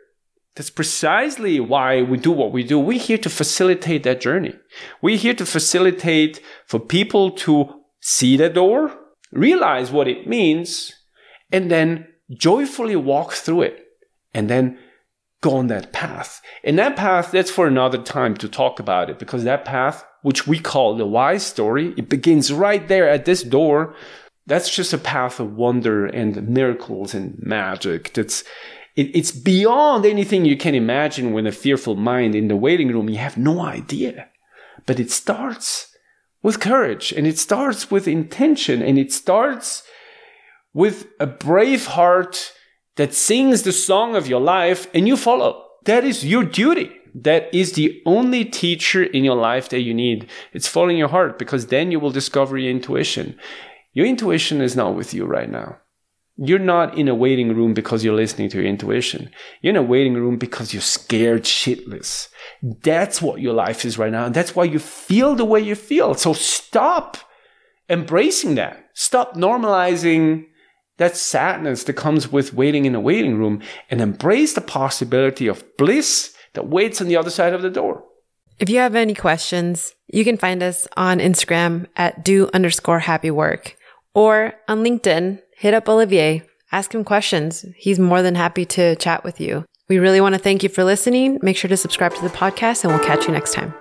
That's 0.55 0.69
precisely 0.69 1.59
why 1.59 2.01
we 2.01 2.17
do 2.17 2.31
what 2.31 2.51
we 2.51 2.63
do. 2.63 2.77
We're 2.79 2.99
here 2.99 3.17
to 3.19 3.29
facilitate 3.29 4.03
that 4.03 4.19
journey. 4.19 4.55
We're 5.01 5.17
here 5.17 5.33
to 5.35 5.45
facilitate 5.45 6.41
for 6.65 6.79
people 6.79 7.31
to 7.31 7.81
see 8.01 8.35
the 8.35 8.49
door, 8.49 8.97
realize 9.31 9.91
what 9.91 10.07
it 10.07 10.27
means, 10.27 10.93
and 11.51 11.69
then 11.69 12.07
joyfully 12.31 12.95
walk 12.95 13.33
through 13.33 13.63
it. 13.63 13.87
And 14.33 14.49
then 14.49 14.77
go 15.41 15.57
on 15.57 15.67
that 15.67 15.91
path. 15.91 16.41
And 16.63 16.77
that 16.79 16.95
path, 16.95 17.31
that's 17.31 17.51
for 17.51 17.67
another 17.67 17.97
time 17.97 18.35
to 18.37 18.47
talk 18.47 18.79
about 18.79 19.09
it 19.09 19.19
because 19.19 19.43
that 19.43 19.65
path, 19.65 20.05
which 20.21 20.47
we 20.47 20.59
call 20.59 20.95
the 20.95 21.05
why 21.05 21.37
story, 21.37 21.93
it 21.97 22.07
begins 22.07 22.53
right 22.53 22.87
there 22.87 23.09
at 23.09 23.25
this 23.25 23.41
door. 23.41 23.95
That's 24.45 24.73
just 24.73 24.93
a 24.93 24.97
path 24.97 25.39
of 25.39 25.55
wonder 25.55 26.05
and 26.05 26.47
miracles 26.47 27.13
and 27.13 27.37
magic. 27.39 28.13
That's, 28.13 28.43
it, 28.95 29.15
it's 29.15 29.31
beyond 29.31 30.05
anything 30.05 30.45
you 30.45 30.57
can 30.57 30.75
imagine 30.75 31.33
when 31.33 31.47
a 31.47 31.51
fearful 31.51 31.95
mind 31.95 32.35
in 32.35 32.47
the 32.47 32.55
waiting 32.55 32.89
room, 32.89 33.09
you 33.09 33.17
have 33.17 33.37
no 33.37 33.61
idea. 33.61 34.29
But 34.85 34.99
it 34.99 35.09
starts 35.09 35.87
with 36.43 36.59
courage 36.59 37.11
and 37.11 37.25
it 37.25 37.39
starts 37.39 37.89
with 37.89 38.07
intention 38.07 38.81
and 38.81 38.99
it 38.99 39.11
starts 39.11 39.83
with 40.73 41.07
a 41.19 41.27
brave 41.27 41.85
heart 41.87 42.53
that 42.95 43.13
sings 43.13 43.63
the 43.63 43.71
song 43.71 44.15
of 44.15 44.27
your 44.27 44.41
life 44.41 44.87
and 44.93 45.07
you 45.07 45.17
follow. 45.17 45.65
That 45.85 46.03
is 46.03 46.25
your 46.25 46.43
duty. 46.43 46.91
That 47.13 47.53
is 47.53 47.73
the 47.73 48.01
only 48.05 48.45
teacher 48.45 49.03
in 49.03 49.23
your 49.23 49.35
life 49.35 49.69
that 49.69 49.81
you 49.81 49.93
need. 49.93 50.29
It's 50.53 50.67
following 50.67 50.97
your 50.97 51.09
heart 51.09 51.37
because 51.37 51.67
then 51.67 51.91
you 51.91 51.99
will 51.99 52.11
discover 52.11 52.57
your 52.57 52.71
intuition. 52.71 53.37
Your 53.93 54.05
intuition 54.05 54.61
is 54.61 54.75
not 54.75 54.95
with 54.95 55.13
you 55.13 55.25
right 55.25 55.49
now. 55.49 55.77
You're 56.37 56.59
not 56.59 56.97
in 56.97 57.07
a 57.07 57.15
waiting 57.15 57.53
room 57.53 57.73
because 57.73 58.03
you're 58.03 58.15
listening 58.15 58.49
to 58.49 58.57
your 58.57 58.65
intuition. 58.65 59.29
You're 59.61 59.71
in 59.71 59.75
a 59.75 59.83
waiting 59.83 60.13
room 60.13 60.37
because 60.37 60.73
you're 60.73 60.81
scared 60.81 61.43
shitless. 61.43 62.29
That's 62.61 63.21
what 63.21 63.41
your 63.41 63.53
life 63.53 63.83
is 63.83 63.97
right 63.97 64.11
now. 64.11 64.25
And 64.25 64.33
that's 64.33 64.55
why 64.55 64.63
you 64.63 64.79
feel 64.79 65.35
the 65.35 65.45
way 65.45 65.59
you 65.59 65.75
feel. 65.75 66.13
So 66.13 66.33
stop 66.33 67.17
embracing 67.89 68.55
that. 68.55 68.89
Stop 68.93 69.35
normalizing 69.35 70.45
that 71.01 71.17
sadness 71.17 71.83
that 71.85 71.93
comes 71.93 72.31
with 72.31 72.53
waiting 72.53 72.85
in 72.85 72.93
a 72.93 72.99
waiting 72.99 73.35
room 73.35 73.59
and 73.89 73.99
embrace 73.99 74.53
the 74.53 74.61
possibility 74.61 75.47
of 75.47 75.65
bliss 75.75 76.35
that 76.53 76.67
waits 76.67 77.01
on 77.01 77.07
the 77.07 77.17
other 77.17 77.31
side 77.31 77.53
of 77.53 77.63
the 77.63 77.71
door. 77.71 78.03
If 78.59 78.69
you 78.69 78.77
have 78.77 78.93
any 78.93 79.15
questions, 79.15 79.95
you 80.07 80.23
can 80.23 80.37
find 80.37 80.61
us 80.61 80.87
on 80.95 81.17
Instagram 81.17 81.87
at 81.95 82.23
do 82.23 82.51
underscore 82.53 82.99
happy 82.99 83.31
work 83.31 83.75
or 84.13 84.53
on 84.67 84.83
LinkedIn, 84.83 85.41
hit 85.57 85.73
up 85.73 85.89
Olivier, 85.89 86.43
ask 86.71 86.93
him 86.93 87.03
questions. 87.03 87.65
He's 87.75 87.97
more 87.97 88.21
than 88.21 88.35
happy 88.35 88.65
to 88.65 88.95
chat 88.97 89.23
with 89.23 89.41
you. 89.41 89.65
We 89.89 89.97
really 89.97 90.21
want 90.21 90.35
to 90.35 90.39
thank 90.39 90.61
you 90.61 90.69
for 90.69 90.83
listening. 90.83 91.39
Make 91.41 91.57
sure 91.57 91.69
to 91.69 91.77
subscribe 91.77 92.13
to 92.13 92.21
the 92.21 92.29
podcast 92.29 92.83
and 92.83 92.93
we'll 92.93 93.03
catch 93.03 93.25
you 93.25 93.33
next 93.33 93.53
time. 93.53 93.73